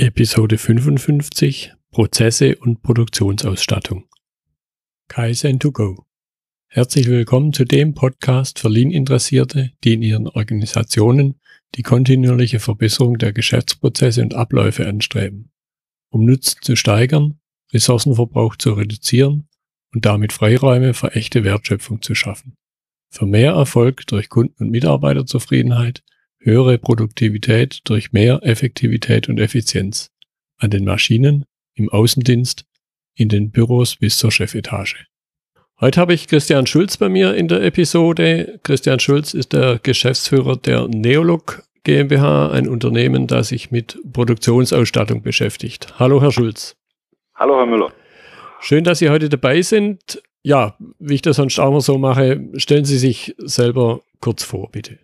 Episode 0.00 0.58
55 0.58 1.74
Prozesse 1.90 2.54
und 2.58 2.82
Produktionsausstattung. 2.82 4.04
Kaizen 5.08 5.58
to 5.58 5.72
go. 5.72 6.06
Herzlich 6.68 7.08
willkommen 7.08 7.52
zu 7.52 7.64
dem 7.64 7.94
Podcast 7.94 8.60
für 8.60 8.68
Lean-Interessierte, 8.68 9.72
die 9.82 9.94
in 9.94 10.02
ihren 10.02 10.28
Organisationen 10.28 11.40
die 11.74 11.82
kontinuierliche 11.82 12.60
Verbesserung 12.60 13.18
der 13.18 13.32
Geschäftsprozesse 13.32 14.22
und 14.22 14.34
Abläufe 14.34 14.86
anstreben, 14.86 15.50
um 16.10 16.24
Nutzen 16.24 16.62
zu 16.62 16.76
steigern, 16.76 17.40
Ressourcenverbrauch 17.72 18.54
zu 18.54 18.74
reduzieren 18.74 19.48
und 19.92 20.04
damit 20.04 20.32
Freiräume 20.32 20.94
für 20.94 21.16
echte 21.16 21.42
Wertschöpfung 21.42 22.02
zu 22.02 22.14
schaffen. 22.14 22.54
Für 23.10 23.26
mehr 23.26 23.54
Erfolg 23.54 24.06
durch 24.06 24.28
Kunden- 24.28 24.62
und 24.62 24.70
Mitarbeiterzufriedenheit 24.70 26.04
höhere 26.48 26.78
Produktivität 26.78 27.80
durch 27.84 28.12
mehr 28.12 28.40
Effektivität 28.42 29.28
und 29.28 29.38
Effizienz 29.38 30.10
an 30.56 30.70
den 30.70 30.84
Maschinen, 30.84 31.44
im 31.74 31.88
Außendienst, 31.88 32.64
in 33.14 33.28
den 33.28 33.50
Büros 33.50 33.96
bis 33.96 34.18
zur 34.18 34.32
Chefetage. 34.32 35.06
Heute 35.80 36.00
habe 36.00 36.14
ich 36.14 36.26
Christian 36.26 36.66
Schulz 36.66 36.96
bei 36.96 37.08
mir 37.08 37.34
in 37.34 37.46
der 37.46 37.62
Episode. 37.62 38.58
Christian 38.64 38.98
Schulz 38.98 39.34
ist 39.34 39.52
der 39.52 39.78
Geschäftsführer 39.80 40.56
der 40.56 40.88
Neolog 40.88 41.62
GmbH, 41.84 42.50
ein 42.50 42.68
Unternehmen, 42.68 43.26
das 43.26 43.48
sich 43.48 43.70
mit 43.70 43.98
Produktionsausstattung 44.12 45.22
beschäftigt. 45.22 45.98
Hallo, 45.98 46.20
Herr 46.20 46.32
Schulz. 46.32 46.76
Hallo, 47.34 47.56
Herr 47.58 47.66
Müller. 47.66 47.92
Schön, 48.60 48.82
dass 48.82 48.98
Sie 48.98 49.10
heute 49.10 49.28
dabei 49.28 49.62
sind. 49.62 50.20
Ja, 50.42 50.76
wie 50.98 51.14
ich 51.14 51.22
das 51.22 51.36
sonst 51.36 51.58
auch 51.60 51.68
immer 51.68 51.80
so 51.80 51.98
mache, 51.98 52.48
stellen 52.56 52.84
Sie 52.84 52.98
sich 52.98 53.34
selber 53.38 54.00
kurz 54.20 54.42
vor, 54.42 54.70
bitte. 54.70 54.98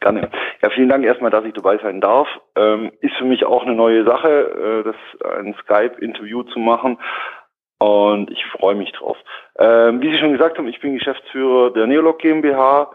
Gerne. 0.00 0.30
Ja, 0.62 0.70
vielen 0.70 0.88
Dank 0.88 1.04
erstmal, 1.04 1.30
dass 1.30 1.44
ich 1.44 1.52
dabei 1.52 1.76
sein 1.78 2.00
darf. 2.00 2.26
Ähm, 2.56 2.90
ist 3.00 3.14
für 3.16 3.24
mich 3.24 3.44
auch 3.44 3.64
eine 3.64 3.74
neue 3.74 4.04
Sache, 4.04 4.28
äh, 4.28 4.82
das 4.82 5.36
ein 5.36 5.54
Skype-Interview 5.62 6.42
zu 6.44 6.58
machen. 6.58 6.98
Und 7.78 8.30
ich 8.30 8.44
freue 8.46 8.74
mich 8.74 8.92
drauf. 8.92 9.16
Ähm, 9.58 10.00
wie 10.00 10.10
Sie 10.10 10.18
schon 10.18 10.32
gesagt 10.32 10.58
haben, 10.58 10.68
ich 10.68 10.80
bin 10.80 10.94
Geschäftsführer 10.94 11.70
der 11.72 11.86
Neolog 11.86 12.18
GmbH. 12.18 12.90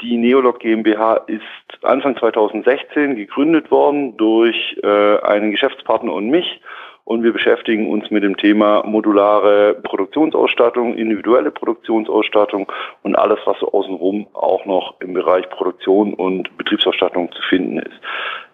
Die 0.00 0.16
Neolog 0.16 0.60
GmbH 0.60 1.24
ist 1.26 1.42
Anfang 1.82 2.16
2016 2.16 3.16
gegründet 3.16 3.70
worden 3.70 4.16
durch 4.16 4.78
äh, 4.82 5.18
einen 5.22 5.50
Geschäftspartner 5.50 6.12
und 6.12 6.28
mich 6.28 6.60
und 7.08 7.22
wir 7.22 7.32
beschäftigen 7.32 7.88
uns 7.88 8.10
mit 8.10 8.22
dem 8.22 8.36
Thema 8.36 8.82
modulare 8.84 9.76
Produktionsausstattung, 9.82 10.94
individuelle 10.94 11.50
Produktionsausstattung 11.50 12.70
und 13.02 13.16
alles, 13.16 13.38
was 13.46 13.58
so 13.60 13.72
außenrum 13.72 14.26
auch 14.34 14.66
noch 14.66 15.00
im 15.00 15.14
Bereich 15.14 15.48
Produktion 15.48 16.12
und 16.12 16.54
Betriebsausstattung 16.58 17.32
zu 17.32 17.40
finden 17.48 17.78
ist. 17.78 17.98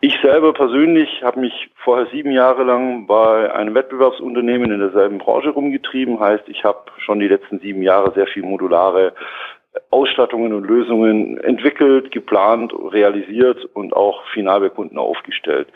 Ich 0.02 0.16
selber 0.22 0.52
persönlich 0.52 1.24
habe 1.24 1.40
mich 1.40 1.68
vorher 1.82 2.06
sieben 2.12 2.30
Jahre 2.30 2.62
lang 2.62 3.08
bei 3.08 3.52
einem 3.52 3.74
Wettbewerbsunternehmen 3.74 4.70
in 4.70 4.78
derselben 4.78 5.18
Branche 5.18 5.50
rumgetrieben, 5.50 6.20
heißt, 6.20 6.44
ich 6.46 6.62
habe 6.62 6.78
schon 6.98 7.18
die 7.18 7.28
letzten 7.28 7.58
sieben 7.58 7.82
Jahre 7.82 8.12
sehr 8.14 8.28
viel 8.28 8.44
modulare 8.44 9.14
Ausstattungen 9.90 10.52
und 10.52 10.62
Lösungen 10.62 11.38
entwickelt, 11.38 12.12
geplant, 12.12 12.72
realisiert 12.92 13.64
und 13.74 13.96
auch 13.96 14.24
final 14.28 14.60
bei 14.60 14.68
Kunden 14.68 14.96
aufgestellt. 14.96 15.66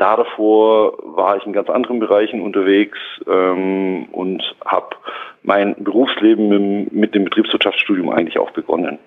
Da 0.00 0.16
davor 0.16 0.96
war 1.14 1.36
ich 1.36 1.44
in 1.44 1.52
ganz 1.52 1.68
anderen 1.68 2.00
Bereichen 2.00 2.40
unterwegs 2.40 2.96
ähm, 3.26 4.06
und 4.12 4.42
habe 4.64 4.96
mein 5.42 5.74
Berufsleben 5.78 6.48
mit, 6.48 6.90
mit 6.90 7.14
dem 7.14 7.24
Betriebswirtschaftsstudium 7.24 8.08
eigentlich 8.08 8.38
auch 8.38 8.50
begonnen. 8.52 8.98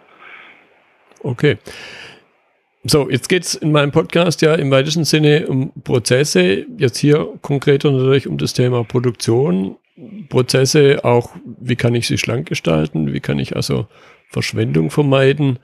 Okay. 1.24 1.58
So, 2.84 3.10
jetzt 3.10 3.28
geht 3.28 3.42
es 3.42 3.56
in 3.56 3.72
meinem 3.72 3.92
Podcast 3.92 4.44
ja 4.44 4.54
im 4.54 4.70
weitesten 4.70 5.04
Sinne 5.04 5.48
um 5.48 5.72
Prozesse, 5.84 6.68
jetzt 6.78 6.98
hier 6.98 7.28
konkreter 7.42 7.90
natürlich 7.90 8.28
um 8.28 8.38
das 8.38 8.54
Thema 8.54 8.84
Produktion. 8.84 9.78
Prozesse 10.30 11.00
auch, 11.04 11.32
wie 11.60 11.76
kann 11.76 11.96
ich 11.96 12.06
sie 12.08 12.20
schlank 12.20 12.48
gestalten, 12.48 13.14
wie 13.14 13.20
kann 13.20 13.40
ich 13.40 13.56
also 13.56 13.88
Verschwendung 14.30 14.92
vermeiden. 14.92 15.58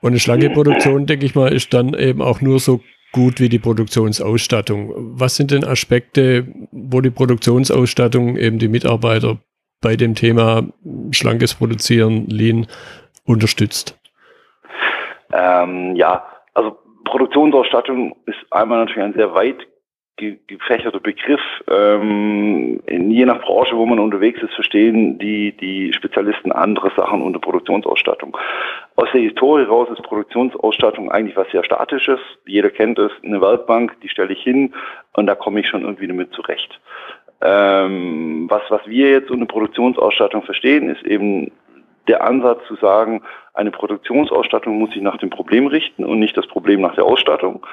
Und 0.00 0.12
eine 0.12 0.18
schlanke 0.18 0.48
Produktion, 0.48 1.04
denke 1.04 1.26
ich 1.26 1.34
mal, 1.34 1.52
ist 1.52 1.74
dann 1.74 1.92
eben 1.92 2.22
auch 2.22 2.40
nur 2.40 2.58
so 2.58 2.80
gut 3.16 3.40
wie 3.40 3.48
die 3.48 3.58
Produktionsausstattung. 3.58 4.92
Was 5.18 5.36
sind 5.36 5.50
denn 5.50 5.64
Aspekte, 5.64 6.46
wo 6.70 7.00
die 7.00 7.10
Produktionsausstattung 7.10 8.36
eben 8.36 8.58
die 8.58 8.68
Mitarbeiter 8.68 9.38
bei 9.80 9.96
dem 9.96 10.14
Thema 10.14 10.64
schlankes 11.12 11.54
Produzieren, 11.54 12.26
Lean 12.26 12.66
unterstützt? 13.24 13.98
Ähm, 15.32 15.96
ja, 15.96 16.26
also 16.52 16.76
Produktionsausstattung 17.06 18.16
ist 18.26 18.36
einmal 18.50 18.80
natürlich 18.80 19.02
ein 19.02 19.14
sehr 19.14 19.32
weit 19.32 19.66
gefächerter 20.16 21.00
Begriff. 21.00 21.40
Ähm, 21.70 22.80
in, 22.86 23.10
je 23.10 23.24
nach 23.24 23.40
Branche, 23.42 23.76
wo 23.76 23.84
man 23.86 23.98
unterwegs 23.98 24.42
ist, 24.42 24.54
verstehen 24.54 25.18
die, 25.18 25.52
die 25.52 25.92
Spezialisten 25.92 26.52
andere 26.52 26.90
Sachen 26.96 27.22
unter 27.22 27.38
Produktionsausstattung. 27.38 28.36
Aus 28.96 29.08
der 29.12 29.20
Historie 29.20 29.64
raus 29.64 29.88
ist 29.92 30.02
Produktionsausstattung 30.02 31.10
eigentlich 31.10 31.36
was 31.36 31.50
sehr 31.50 31.64
Statisches. 31.64 32.20
Jeder 32.46 32.70
kennt 32.70 32.98
es, 32.98 33.12
eine 33.22 33.40
Werkbank, 33.40 34.00
die 34.02 34.08
stelle 34.08 34.32
ich 34.32 34.42
hin 34.42 34.74
und 35.14 35.26
da 35.26 35.34
komme 35.34 35.60
ich 35.60 35.68
schon 35.68 35.82
irgendwie 35.82 36.06
damit 36.06 36.32
zurecht. 36.32 36.80
Ähm, 37.42 38.46
was, 38.48 38.62
was 38.70 38.86
wir 38.86 39.10
jetzt 39.10 39.30
unter 39.30 39.46
Produktionsausstattung 39.46 40.42
verstehen, 40.42 40.88
ist 40.88 41.02
eben 41.04 41.52
der 42.08 42.24
Ansatz 42.24 42.60
zu 42.66 42.76
sagen, 42.76 43.22
eine 43.54 43.70
Produktionsausstattung 43.70 44.78
muss 44.78 44.92
sich 44.92 45.02
nach 45.02 45.16
dem 45.18 45.30
Problem 45.30 45.66
richten 45.66 46.04
und 46.04 46.18
nicht 46.18 46.36
das 46.36 46.46
Problem 46.46 46.80
nach 46.80 46.94
der 46.94 47.04
Ausstattung. 47.04 47.66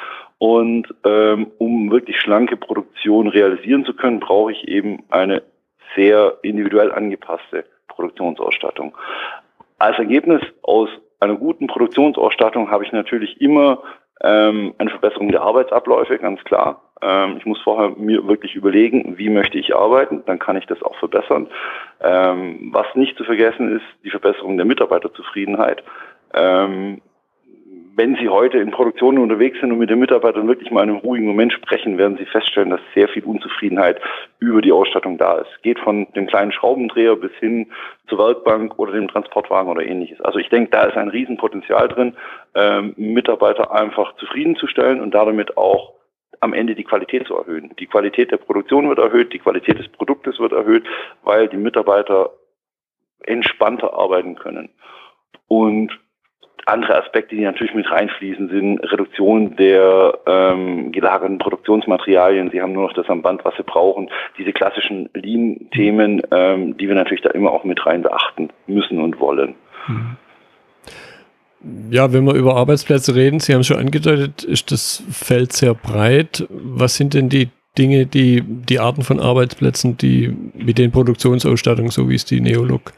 Und 0.43 0.93
ähm, 1.05 1.51
um 1.57 1.89
wirklich 1.89 2.19
schlanke 2.19 2.57
Produktion 2.57 3.29
realisieren 3.29 3.85
zu 3.85 3.93
können, 3.93 4.19
brauche 4.19 4.51
ich 4.51 4.67
eben 4.67 5.05
eine 5.09 5.41
sehr 5.95 6.33
individuell 6.41 6.91
angepasste 6.91 7.63
Produktionsausstattung. 7.87 8.93
Als 9.79 9.97
Ergebnis 9.97 10.41
aus 10.61 10.89
einer 11.21 11.35
guten 11.35 11.67
Produktionsausstattung 11.67 12.69
habe 12.69 12.83
ich 12.83 12.91
natürlich 12.91 13.39
immer 13.39 13.83
ähm, 14.19 14.73
eine 14.79 14.89
Verbesserung 14.89 15.31
der 15.31 15.43
Arbeitsabläufe, 15.43 16.17
ganz 16.17 16.43
klar. 16.43 16.91
Ähm, 17.01 17.37
ich 17.37 17.45
muss 17.45 17.61
vorher 17.61 17.91
mir 17.91 18.27
wirklich 18.27 18.53
überlegen, 18.53 19.17
wie 19.17 19.29
möchte 19.29 19.57
ich 19.57 19.73
arbeiten, 19.73 20.23
dann 20.25 20.39
kann 20.39 20.57
ich 20.57 20.65
das 20.65 20.83
auch 20.83 20.97
verbessern. 20.97 21.47
Ähm, 22.01 22.69
was 22.73 22.87
nicht 22.95 23.15
zu 23.15 23.23
vergessen 23.23 23.77
ist, 23.77 23.85
die 24.03 24.09
Verbesserung 24.09 24.57
der 24.57 24.65
Mitarbeiterzufriedenheit. 24.65 25.85
Ähm, 26.33 26.99
wenn 27.95 28.15
Sie 28.15 28.27
heute 28.27 28.57
in 28.57 28.71
Produktionen 28.71 29.19
unterwegs 29.19 29.59
sind 29.59 29.71
und 29.71 29.77
mit 29.77 29.89
den 29.89 29.99
Mitarbeitern 29.99 30.47
wirklich 30.47 30.71
mal 30.71 30.83
in 30.83 30.89
einem 30.89 30.99
ruhigen 30.99 31.27
Moment 31.27 31.53
sprechen, 31.53 31.97
werden 31.97 32.17
Sie 32.17 32.25
feststellen, 32.25 32.71
dass 32.71 32.79
sehr 32.95 33.07
viel 33.07 33.23
Unzufriedenheit 33.23 34.01
über 34.39 34.61
die 34.61 34.71
Ausstattung 34.71 35.17
da 35.17 35.37
ist. 35.37 35.61
Geht 35.61 35.79
von 35.79 36.07
dem 36.13 36.25
kleinen 36.25 36.51
Schraubendreher 36.51 37.15
bis 37.15 37.31
hin 37.39 37.71
zur 38.07 38.17
Werkbank 38.17 38.79
oder 38.79 38.93
dem 38.93 39.07
Transportwagen 39.07 39.69
oder 39.69 39.85
ähnliches. 39.85 40.19
Also 40.21 40.39
ich 40.39 40.49
denke, 40.49 40.71
da 40.71 40.85
ist 40.85 40.97
ein 40.97 41.09
Riesenpotenzial 41.09 41.87
drin, 41.87 42.15
ähm, 42.55 42.93
Mitarbeiter 42.97 43.71
einfach 43.71 44.15
zufriedenzustellen 44.15 44.99
und 44.99 45.13
damit 45.13 45.55
auch 45.55 45.93
am 46.39 46.53
Ende 46.53 46.73
die 46.73 46.83
Qualität 46.83 47.27
zu 47.27 47.35
erhöhen. 47.35 47.73
Die 47.79 47.87
Qualität 47.87 48.31
der 48.31 48.37
Produktion 48.37 48.89
wird 48.89 48.99
erhöht, 48.99 49.33
die 49.33 49.39
Qualität 49.39 49.77
des 49.77 49.87
Produktes 49.89 50.39
wird 50.39 50.51
erhöht, 50.51 50.83
weil 51.23 51.47
die 51.47 51.57
Mitarbeiter 51.57 52.31
entspannter 53.21 53.93
arbeiten 53.93 54.35
können. 54.35 54.69
Und 55.47 55.91
andere 56.65 57.01
Aspekte, 57.01 57.35
die 57.35 57.41
natürlich 57.43 57.73
mit 57.73 57.89
reinfließen, 57.89 58.49
sind 58.49 58.79
Reduktion 58.79 59.55
der 59.55 60.17
ähm, 60.25 60.91
gelagerten 60.91 61.37
Produktionsmaterialien. 61.37 62.51
Sie 62.51 62.61
haben 62.61 62.73
nur 62.73 62.83
noch 62.83 62.93
das 62.93 63.09
am 63.09 63.21
Band, 63.21 63.43
was 63.43 63.55
sie 63.57 63.63
brauchen. 63.63 64.09
Diese 64.37 64.53
klassischen 64.53 65.09
Lean-Themen, 65.13 66.21
ähm, 66.31 66.77
die 66.77 66.87
wir 66.87 66.95
natürlich 66.95 67.21
da 67.21 67.31
immer 67.31 67.51
auch 67.51 67.63
mit 67.63 67.85
rein 67.85 68.01
beachten 68.01 68.49
müssen 68.67 69.01
und 69.01 69.19
wollen. 69.19 69.55
Ja, 71.89 72.11
wenn 72.13 72.25
wir 72.25 72.33
über 72.33 72.55
Arbeitsplätze 72.55 73.15
reden, 73.15 73.39
Sie 73.39 73.53
haben 73.53 73.61
es 73.61 73.67
schon 73.67 73.77
angedeutet, 73.77 74.43
ist 74.43 74.71
das 74.71 75.03
Feld 75.11 75.53
sehr 75.53 75.73
breit. 75.73 76.45
Was 76.49 76.95
sind 76.95 77.13
denn 77.13 77.29
die 77.29 77.49
Dinge, 77.77 78.05
die, 78.05 78.43
die 78.43 78.79
Arten 78.79 79.01
von 79.01 79.19
Arbeitsplätzen, 79.19 79.97
die 79.97 80.35
mit 80.53 80.77
den 80.77 80.91
Produktionsausstattungen, 80.91 81.89
so 81.89 82.09
wie 82.09 82.15
es 82.15 82.25
die 82.25 82.41
Neolog 82.41 82.93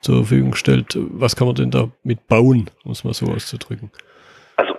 zur 0.00 0.16
Verfügung 0.16 0.54
stellt. 0.54 0.96
Was 0.96 1.36
kann 1.36 1.46
man 1.46 1.56
denn 1.56 1.70
da 1.70 1.88
mit 2.02 2.26
bauen, 2.28 2.70
um 2.84 2.92
es 2.92 3.04
mal 3.04 3.14
so 3.14 3.26
auszudrücken? 3.26 3.90
Also 4.56 4.74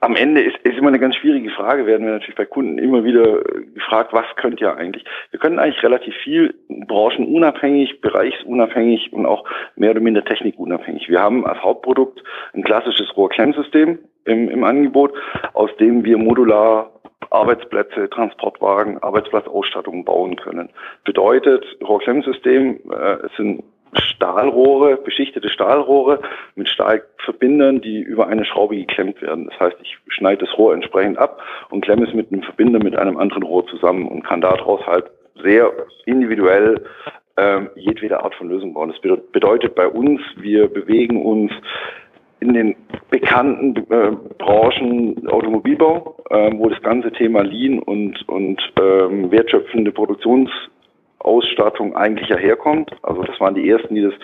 am 0.00 0.14
Ende 0.14 0.42
ist, 0.42 0.56
ist 0.62 0.76
immer 0.76 0.88
eine 0.88 0.98
ganz 0.98 1.16
schwierige 1.16 1.50
Frage, 1.50 1.86
werden 1.86 2.06
wir 2.06 2.12
natürlich 2.12 2.36
bei 2.36 2.44
Kunden 2.44 2.78
immer 2.78 3.04
wieder 3.04 3.42
gefragt, 3.74 4.12
was 4.12 4.26
könnt 4.36 4.60
ihr 4.60 4.76
eigentlich? 4.76 5.04
Wir 5.30 5.40
können 5.40 5.58
eigentlich 5.58 5.82
relativ 5.82 6.14
viel 6.22 6.54
branchenunabhängig, 6.68 8.00
bereichsunabhängig 8.00 9.12
und 9.12 9.26
auch 9.26 9.44
mehr 9.74 9.90
oder 9.92 10.00
minder 10.00 10.24
technikunabhängig. 10.24 11.08
Wir 11.08 11.20
haben 11.20 11.46
als 11.46 11.62
Hauptprodukt 11.62 12.22
ein 12.54 12.62
klassisches 12.62 13.16
Rohrklemmsystem 13.16 13.98
im, 14.26 14.50
im 14.50 14.64
Angebot, 14.64 15.12
aus 15.54 15.70
dem 15.78 16.04
wir 16.04 16.18
modular 16.18 16.92
Arbeitsplätze, 17.30 18.08
Transportwagen, 18.10 18.98
Arbeitsplatzausstattungen 19.02 20.04
bauen 20.04 20.36
können. 20.36 20.70
Bedeutet, 21.04 21.64
Rohrklemmsystem, 21.82 22.80
äh, 22.90 23.16
sind 23.36 23.64
Stahlrohre, 24.00 24.96
beschichtete 24.96 25.48
Stahlrohre 25.48 26.20
mit 26.54 26.68
Stahlverbindern, 26.68 27.80
die 27.80 28.00
über 28.00 28.28
eine 28.28 28.44
Schraube 28.44 28.76
geklemmt 28.76 29.20
werden. 29.22 29.48
Das 29.50 29.60
heißt, 29.60 29.76
ich 29.82 29.98
schneide 30.08 30.44
das 30.46 30.56
Rohr 30.58 30.74
entsprechend 30.74 31.18
ab 31.18 31.42
und 31.70 31.82
klemme 31.82 32.06
es 32.06 32.14
mit 32.14 32.32
einem 32.32 32.42
Verbinder 32.42 32.82
mit 32.82 32.96
einem 32.96 33.16
anderen 33.16 33.42
Rohr 33.42 33.66
zusammen 33.66 34.08
und 34.08 34.24
kann 34.24 34.40
daraus 34.40 34.86
halt 34.86 35.06
sehr 35.42 35.72
individuell 36.06 36.84
ähm, 37.36 37.70
jedwede 37.74 38.22
Art 38.22 38.34
von 38.34 38.48
Lösung 38.48 38.74
bauen. 38.74 38.92
Das 38.92 39.20
bedeutet 39.32 39.74
bei 39.74 39.86
uns, 39.86 40.20
wir 40.36 40.68
bewegen 40.68 41.22
uns 41.22 41.52
in 42.40 42.54
den 42.54 42.76
bekannten 43.10 43.76
äh, 43.90 44.12
Branchen 44.38 45.26
Automobilbau, 45.28 46.16
äh, 46.30 46.50
wo 46.54 46.68
das 46.68 46.82
ganze 46.82 47.10
Thema 47.12 47.42
Lean 47.42 47.78
und, 47.78 48.28
und 48.28 48.60
ähm, 48.80 49.30
wertschöpfende 49.30 49.92
Produktionsausstattung 51.26 51.96
eigentlich 51.96 52.28
herkommt. 52.28 52.90
Also 53.02 53.22
das 53.22 53.38
waren 53.40 53.54
die 53.54 53.68
ersten, 53.68 53.94
die 53.94 54.02
das 54.02 54.14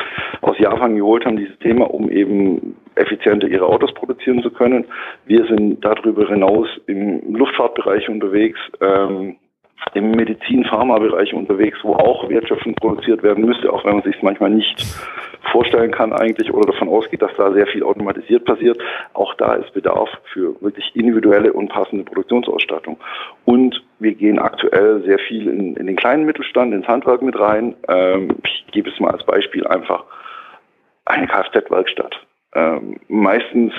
aus 0.40 0.58
Japan 0.58 0.96
geholt 0.96 1.24
haben, 1.26 1.36
dieses 1.36 1.58
Thema, 1.58 1.92
um 1.92 2.08
eben 2.10 2.76
effizienter 2.94 3.48
ihre 3.48 3.66
Autos 3.66 3.92
produzieren 3.94 4.42
zu 4.42 4.50
können. 4.50 4.84
Wir 5.26 5.44
sind 5.46 5.84
darüber 5.84 6.28
hinaus 6.28 6.68
im 6.86 7.34
Luftfahrtbereich 7.34 8.08
unterwegs. 8.08 8.58
Ähm, 8.80 9.36
im 9.94 10.12
Medizin-Pharma-Bereich 10.12 11.34
unterwegs, 11.34 11.78
wo 11.82 11.94
auch 11.94 12.28
wertschöpfend 12.28 12.76
produziert 12.80 13.22
werden 13.22 13.44
müsste, 13.44 13.72
auch 13.72 13.84
wenn 13.84 13.94
man 13.94 14.02
sich 14.02 14.16
es 14.16 14.22
manchmal 14.22 14.50
nicht 14.50 14.84
vorstellen 15.50 15.90
kann 15.90 16.12
eigentlich 16.12 16.52
oder 16.52 16.72
davon 16.72 16.88
ausgeht, 16.88 17.22
dass 17.22 17.34
da 17.36 17.52
sehr 17.52 17.66
viel 17.66 17.82
automatisiert 17.82 18.44
passiert. 18.44 18.80
Auch 19.12 19.34
da 19.34 19.54
ist 19.54 19.72
Bedarf 19.74 20.08
für 20.32 20.60
wirklich 20.62 20.94
individuelle 20.94 21.52
und 21.52 21.68
passende 21.68 22.04
Produktionsausstattung. 22.04 22.98
Und 23.44 23.82
wir 23.98 24.14
gehen 24.14 24.38
aktuell 24.38 25.02
sehr 25.04 25.18
viel 25.18 25.48
in, 25.48 25.76
in 25.76 25.86
den 25.86 25.96
kleinen 25.96 26.24
Mittelstand, 26.24 26.72
ins 26.72 26.88
Handwerk 26.88 27.22
mit 27.22 27.38
rein. 27.38 27.74
Ähm, 27.88 28.36
ich 28.44 28.64
gebe 28.72 28.90
es 28.90 29.00
mal 29.00 29.10
als 29.10 29.24
Beispiel 29.24 29.66
einfach 29.66 30.04
eine 31.04 31.26
Kfz-Werkstatt. 31.26 32.14
Ähm, 32.54 32.96
meistens 33.08 33.72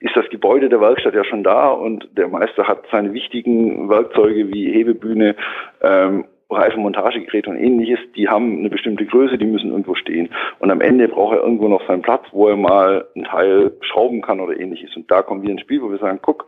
ist 0.00 0.16
das 0.16 0.28
Gebäude 0.30 0.68
der 0.68 0.80
Werkstatt 0.80 1.14
ja 1.14 1.24
schon 1.24 1.42
da 1.42 1.70
und 1.70 2.08
der 2.16 2.28
Meister 2.28 2.68
hat 2.68 2.84
seine 2.90 3.12
wichtigen 3.12 3.88
Werkzeuge 3.88 4.52
wie 4.52 4.72
Hebebühne, 4.72 5.34
ähm, 5.82 6.24
Reifenmontagegeräte 6.50 7.50
und 7.50 7.56
ähnliches, 7.56 7.98
die 8.16 8.28
haben 8.28 8.58
eine 8.58 8.70
bestimmte 8.70 9.04
Größe, 9.04 9.36
die 9.36 9.44
müssen 9.44 9.70
irgendwo 9.70 9.94
stehen. 9.94 10.30
Und 10.60 10.70
am 10.70 10.80
Ende 10.80 11.08
braucht 11.08 11.36
er 11.36 11.42
irgendwo 11.42 11.68
noch 11.68 11.86
seinen 11.86 12.00
Platz, 12.00 12.24
wo 12.32 12.48
er 12.48 12.56
mal 12.56 13.06
ein 13.14 13.24
Teil 13.24 13.72
schrauben 13.82 14.22
kann 14.22 14.40
oder 14.40 14.58
ähnliches. 14.58 14.96
Und 14.96 15.10
da 15.10 15.20
kommen 15.20 15.42
wir 15.42 15.50
ins 15.50 15.60
Spiel, 15.60 15.82
wo 15.82 15.90
wir 15.90 15.98
sagen, 15.98 16.20
guck, 16.22 16.46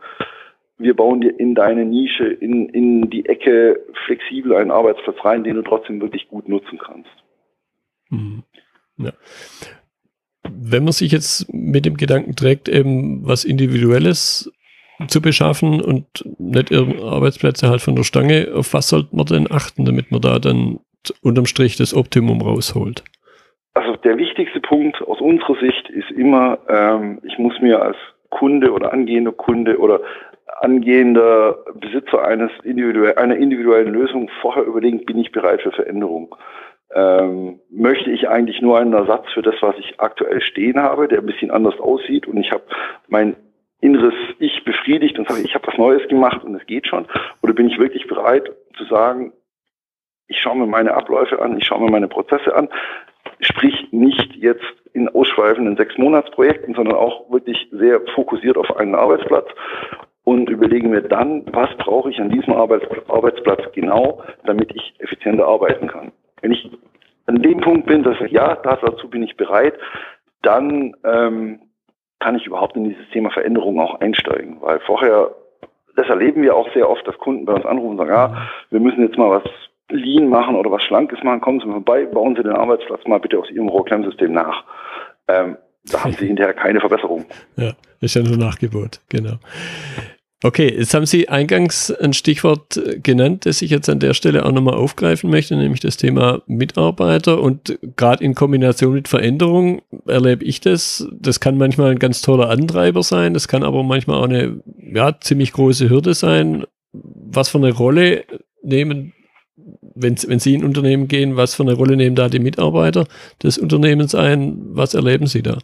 wir 0.79 0.95
bauen 0.95 1.21
dir 1.21 1.39
in 1.39 1.53
deine 1.53 1.85
Nische, 1.85 2.25
in, 2.25 2.69
in 2.69 3.11
die 3.11 3.27
Ecke 3.27 3.79
flexibel 4.05 4.55
einen 4.55 4.71
Arbeitsplatz 4.71 5.23
rein, 5.23 5.43
den 5.43 5.57
du 5.57 5.61
trotzdem 5.61 6.01
wirklich 6.01 6.27
gut 6.27 6.49
nutzen 6.49 6.79
kannst. 6.79 7.11
Mhm. 8.09 8.41
Ja 8.97 9.11
wenn 10.43 10.83
man 10.83 10.93
sich 10.93 11.11
jetzt 11.11 11.53
mit 11.53 11.85
dem 11.85 11.97
Gedanken 11.97 12.35
trägt, 12.35 12.67
eben 12.69 13.27
was 13.27 13.45
Individuelles 13.45 14.51
zu 15.07 15.21
beschaffen 15.21 15.81
und 15.81 16.05
nicht 16.37 16.71
Arbeitsplätze 16.71 17.69
halt 17.69 17.81
von 17.81 17.95
der 17.95 18.03
Stange, 18.03 18.49
auf 18.53 18.73
was 18.73 18.89
sollte 18.89 19.15
man 19.15 19.25
denn 19.25 19.51
achten, 19.51 19.85
damit 19.85 20.11
man 20.11 20.21
da 20.21 20.39
dann 20.39 20.79
unterm 21.23 21.45
Strich 21.45 21.75
das 21.75 21.95
Optimum 21.95 22.41
rausholt? 22.41 23.03
Also 23.73 23.95
der 23.97 24.17
wichtigste 24.17 24.59
Punkt 24.59 25.01
aus 25.01 25.21
unserer 25.21 25.59
Sicht 25.59 25.89
ist 25.89 26.11
immer, 26.11 26.59
ähm, 26.67 27.19
ich 27.23 27.37
muss 27.37 27.59
mir 27.61 27.81
als 27.81 27.97
Kunde 28.29 28.71
oder 28.71 28.93
angehender 28.93 29.31
Kunde 29.31 29.77
oder 29.79 30.01
angehender 30.59 31.57
Besitzer 31.75 32.23
eines 32.23 32.51
individuell, 32.63 33.15
einer 33.15 33.37
individuellen 33.37 33.93
Lösung 33.93 34.29
vorher 34.41 34.63
überlegen, 34.63 35.05
bin 35.05 35.17
ich 35.17 35.31
bereit 35.31 35.61
für 35.61 35.71
Veränderung 35.71 36.35
ähm, 36.93 37.59
möchte 37.69 38.11
ich 38.11 38.27
eigentlich 38.27 38.61
nur 38.61 38.77
einen 38.77 38.93
Ersatz 38.93 39.25
für 39.33 39.41
das, 39.41 39.55
was 39.61 39.75
ich 39.77 39.99
aktuell 39.99 40.41
stehen 40.41 40.79
habe, 40.81 41.07
der 41.07 41.19
ein 41.19 41.25
bisschen 41.25 41.51
anders 41.51 41.79
aussieht 41.79 42.27
und 42.27 42.37
ich 42.37 42.51
habe 42.51 42.63
mein 43.07 43.35
inneres 43.79 44.13
Ich 44.39 44.63
befriedigt 44.63 45.17
und 45.17 45.27
sage, 45.27 45.41
ich 45.41 45.55
habe 45.55 45.67
was 45.67 45.77
Neues 45.77 46.07
gemacht 46.07 46.43
und 46.43 46.55
es 46.55 46.65
geht 46.67 46.87
schon? 46.87 47.07
Oder 47.41 47.53
bin 47.53 47.67
ich 47.67 47.79
wirklich 47.79 48.07
bereit 48.07 48.51
zu 48.77 48.85
sagen, 48.85 49.33
ich 50.27 50.39
schaue 50.39 50.57
mir 50.57 50.67
meine 50.67 50.93
Abläufe 50.93 51.41
an, 51.41 51.57
ich 51.57 51.65
schaue 51.65 51.81
mir 51.81 51.91
meine 51.91 52.07
Prozesse 52.07 52.55
an, 52.55 52.69
sprich 53.41 53.91
nicht 53.91 54.35
jetzt 54.35 54.63
in 54.93 55.09
ausschweifenden 55.09 55.77
sechs 55.77 55.97
Monatsprojekten, 55.97 56.75
sondern 56.75 56.95
auch 56.95 57.29
wirklich 57.31 57.67
sehr 57.71 58.01
fokussiert 58.13 58.57
auf 58.57 58.75
einen 58.77 58.95
Arbeitsplatz 58.95 59.47
und 60.23 60.49
überlege 60.49 60.87
mir 60.87 61.01
dann, 61.01 61.43
was 61.51 61.69
brauche 61.77 62.09
ich 62.09 62.19
an 62.19 62.29
diesem 62.29 62.53
Arbeitsplatz 62.53 63.61
genau, 63.73 64.23
damit 64.45 64.71
ich 64.75 64.93
effizienter 64.99 65.47
arbeiten 65.47 65.87
kann. 65.87 66.11
Wenn 66.41 66.51
ich 66.51 66.69
an 67.27 67.41
dem 67.41 67.59
Punkt 67.59 67.85
bin, 67.85 68.03
dass 68.03 68.19
ich, 68.21 68.31
ja, 68.31 68.55
dazu 68.55 69.09
bin 69.09 69.23
ich 69.23 69.37
bereit, 69.37 69.75
dann 70.41 70.95
ähm, 71.03 71.59
kann 72.19 72.35
ich 72.35 72.45
überhaupt 72.45 72.75
in 72.75 72.85
dieses 72.85 73.09
Thema 73.09 73.29
Veränderung 73.31 73.79
auch 73.79 73.99
einsteigen. 73.99 74.57
Weil 74.61 74.79
vorher, 74.81 75.31
das 75.95 76.07
erleben 76.07 76.41
wir 76.41 76.55
auch 76.55 76.71
sehr 76.73 76.89
oft, 76.89 77.05
dass 77.07 77.17
Kunden 77.17 77.45
bei 77.45 77.53
uns 77.53 77.65
anrufen 77.65 77.91
und 77.91 77.97
sagen, 77.97 78.11
ja, 78.11 78.47
wir 78.69 78.79
müssen 78.79 79.01
jetzt 79.01 79.17
mal 79.17 79.29
was 79.29 79.49
Lean 79.89 80.29
machen 80.29 80.55
oder 80.55 80.71
was 80.71 80.83
Schlankes 80.83 81.21
machen, 81.23 81.41
kommen 81.41 81.59
Sie 81.59 81.65
mal 81.65 81.73
vorbei, 81.73 82.05
bauen 82.05 82.35
Sie 82.35 82.43
den 82.43 82.53
Arbeitsplatz 82.53 83.05
mal 83.07 83.19
bitte 83.19 83.39
aus 83.39 83.49
Ihrem 83.49 83.67
Rohrklemmsystem 83.67 84.31
nach. 84.31 84.63
Ähm, 85.27 85.57
da 85.85 86.03
haben 86.03 86.13
Sie 86.13 86.27
hinterher 86.27 86.53
keine 86.53 86.79
Verbesserung. 86.79 87.25
Ja, 87.57 87.73
ist 87.99 88.15
ja 88.15 88.23
nur 88.23 88.37
Nachgebot, 88.37 89.01
genau. 89.09 89.35
Okay, 90.43 90.73
jetzt 90.75 90.95
haben 90.95 91.05
Sie 91.05 91.29
eingangs 91.29 91.91
ein 91.91 92.13
Stichwort 92.13 92.81
genannt, 93.03 93.45
das 93.45 93.61
ich 93.61 93.69
jetzt 93.69 93.89
an 93.89 93.99
der 93.99 94.15
Stelle 94.15 94.43
auch 94.43 94.51
nochmal 94.51 94.73
aufgreifen 94.73 95.29
möchte, 95.29 95.55
nämlich 95.55 95.81
das 95.81 95.97
Thema 95.97 96.41
Mitarbeiter. 96.47 97.39
Und 97.39 97.77
gerade 97.95 98.23
in 98.23 98.33
Kombination 98.33 98.93
mit 98.93 99.07
Veränderung 99.07 99.83
erlebe 100.07 100.43
ich 100.43 100.59
das. 100.59 101.07
Das 101.11 101.41
kann 101.41 101.59
manchmal 101.59 101.91
ein 101.91 101.99
ganz 101.99 102.21
toller 102.21 102.49
Antreiber 102.49 103.03
sein, 103.03 103.35
das 103.35 103.47
kann 103.47 103.63
aber 103.63 103.83
manchmal 103.83 104.17
auch 104.17 104.23
eine 104.23 104.61
ja, 104.79 105.15
ziemlich 105.19 105.53
große 105.53 105.91
Hürde 105.91 106.15
sein. 106.15 106.65
Was 106.91 107.49
für 107.49 107.59
eine 107.59 107.71
Rolle 107.71 108.25
nehmen, 108.63 109.13
wenn, 109.93 110.15
wenn 110.25 110.39
Sie 110.39 110.55
in 110.55 110.63
Unternehmen 110.63 111.07
gehen, 111.07 111.35
was 111.37 111.53
für 111.53 111.63
eine 111.63 111.73
Rolle 111.73 111.95
nehmen 111.95 112.15
da 112.15 112.29
die 112.29 112.39
Mitarbeiter 112.39 113.05
des 113.43 113.59
Unternehmens 113.59 114.15
ein? 114.15 114.57
Was 114.71 114.95
erleben 114.95 115.27
Sie 115.27 115.43
da? 115.43 115.59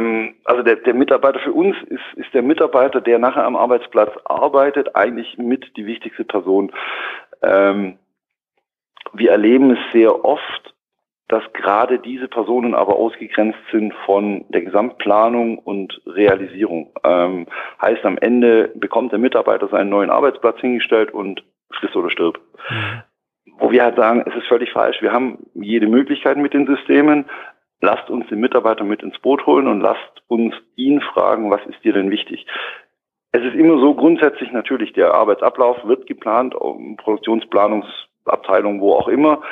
Ähm, 0.00 0.34
also 0.44 0.62
der, 0.62 0.76
der 0.76 0.94
Mitarbeiter 0.94 1.38
für 1.40 1.52
uns 1.52 1.76
ist, 1.88 2.02
ist 2.16 2.32
der 2.34 2.42
Mitarbeiter, 2.42 3.00
der 3.00 3.18
nachher 3.18 3.44
am 3.44 3.56
Arbeitsplatz 3.56 4.12
arbeitet, 4.24 4.96
eigentlich 4.96 5.38
mit 5.38 5.76
die 5.76 5.86
wichtigste 5.86 6.24
Person. 6.24 6.72
Ähm, 7.42 7.98
wir 9.12 9.30
erleben 9.32 9.72
es 9.72 9.78
sehr 9.92 10.24
oft, 10.24 10.74
dass 11.28 11.42
gerade 11.52 12.00
diese 12.00 12.26
Personen 12.26 12.74
aber 12.74 12.96
ausgegrenzt 12.96 13.58
sind 13.70 13.94
von 14.04 14.44
der 14.48 14.62
Gesamtplanung 14.62 15.58
und 15.58 16.00
Realisierung. 16.06 16.92
Ähm, 17.04 17.46
heißt, 17.80 18.04
am 18.04 18.18
Ende 18.18 18.72
bekommt 18.74 19.12
der 19.12 19.20
Mitarbeiter 19.20 19.68
seinen 19.68 19.90
neuen 19.90 20.10
Arbeitsplatz 20.10 20.58
hingestellt 20.60 21.12
und 21.12 21.44
frisst 21.72 21.94
oder 21.94 22.10
stirbt. 22.10 22.40
Mhm. 22.68 23.02
Wo 23.58 23.70
wir 23.70 23.84
halt 23.84 23.96
sagen, 23.96 24.24
es 24.26 24.34
ist 24.34 24.48
völlig 24.48 24.72
falsch. 24.72 25.02
Wir 25.02 25.12
haben 25.12 25.38
jede 25.54 25.86
Möglichkeit 25.86 26.36
mit 26.36 26.52
den 26.52 26.66
Systemen, 26.66 27.26
lasst 27.80 28.10
uns 28.10 28.26
den 28.28 28.40
Mitarbeiter 28.40 28.84
mit 28.84 29.02
ins 29.02 29.18
Boot 29.18 29.46
holen 29.46 29.66
und 29.66 29.80
lasst 29.80 30.22
uns 30.28 30.54
ihn 30.76 31.00
fragen, 31.00 31.50
was 31.50 31.64
ist 31.66 31.82
dir 31.84 31.92
denn 31.92 32.10
wichtig? 32.10 32.46
Es 33.32 33.42
ist 33.42 33.54
immer 33.54 33.78
so 33.78 33.94
grundsätzlich 33.94 34.50
natürlich, 34.52 34.92
der 34.92 35.14
Arbeitsablauf 35.14 35.84
wird 35.86 36.06
geplant, 36.06 36.54
Produktionsplanungsabteilung, 36.98 38.80
wo 38.80 38.94
auch 38.94 39.08
immer. 39.08 39.42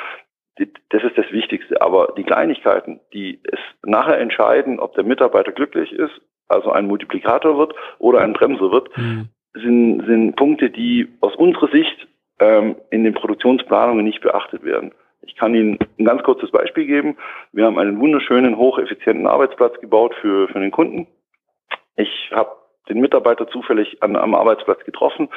Das 0.89 1.03
ist 1.03 1.17
das 1.17 1.31
Wichtigste. 1.31 1.81
Aber 1.81 2.13
die 2.17 2.23
Kleinigkeiten, 2.23 2.99
die 3.13 3.39
es 3.43 3.59
nachher 3.83 4.19
entscheiden, 4.19 4.79
ob 4.79 4.93
der 4.95 5.05
Mitarbeiter 5.05 5.53
glücklich 5.53 5.93
ist, 5.93 6.11
also 6.49 6.71
ein 6.71 6.87
Multiplikator 6.87 7.57
wird 7.57 7.73
oder 7.99 8.19
ein 8.21 8.33
Bremser 8.33 8.71
wird, 8.71 8.95
mhm. 8.97 9.29
sind, 9.53 10.05
sind 10.05 10.35
Punkte, 10.35 10.69
die 10.69 11.07
aus 11.21 11.35
unserer 11.35 11.69
Sicht 11.69 12.07
ähm, 12.39 12.75
in 12.89 13.05
den 13.05 13.13
Produktionsplanungen 13.13 14.03
nicht 14.03 14.21
beachtet 14.21 14.63
werden. 14.63 14.91
Ich 15.29 15.35
kann 15.35 15.53
Ihnen 15.53 15.77
ein 15.99 16.05
ganz 16.05 16.23
kurzes 16.23 16.49
Beispiel 16.49 16.87
geben. 16.87 17.15
Wir 17.51 17.65
haben 17.65 17.77
einen 17.77 17.99
wunderschönen, 17.99 18.57
hocheffizienten 18.57 19.27
Arbeitsplatz 19.27 19.79
gebaut 19.79 20.15
für, 20.21 20.47
für 20.47 20.59
den 20.59 20.71
Kunden. 20.71 21.05
Ich 21.95 22.31
habe 22.33 22.49
den 22.89 22.99
Mitarbeiter 22.99 23.47
zufällig 23.47 24.01
an, 24.01 24.15
am 24.15 24.33
Arbeitsplatz 24.33 24.83
getroffen, 24.85 25.29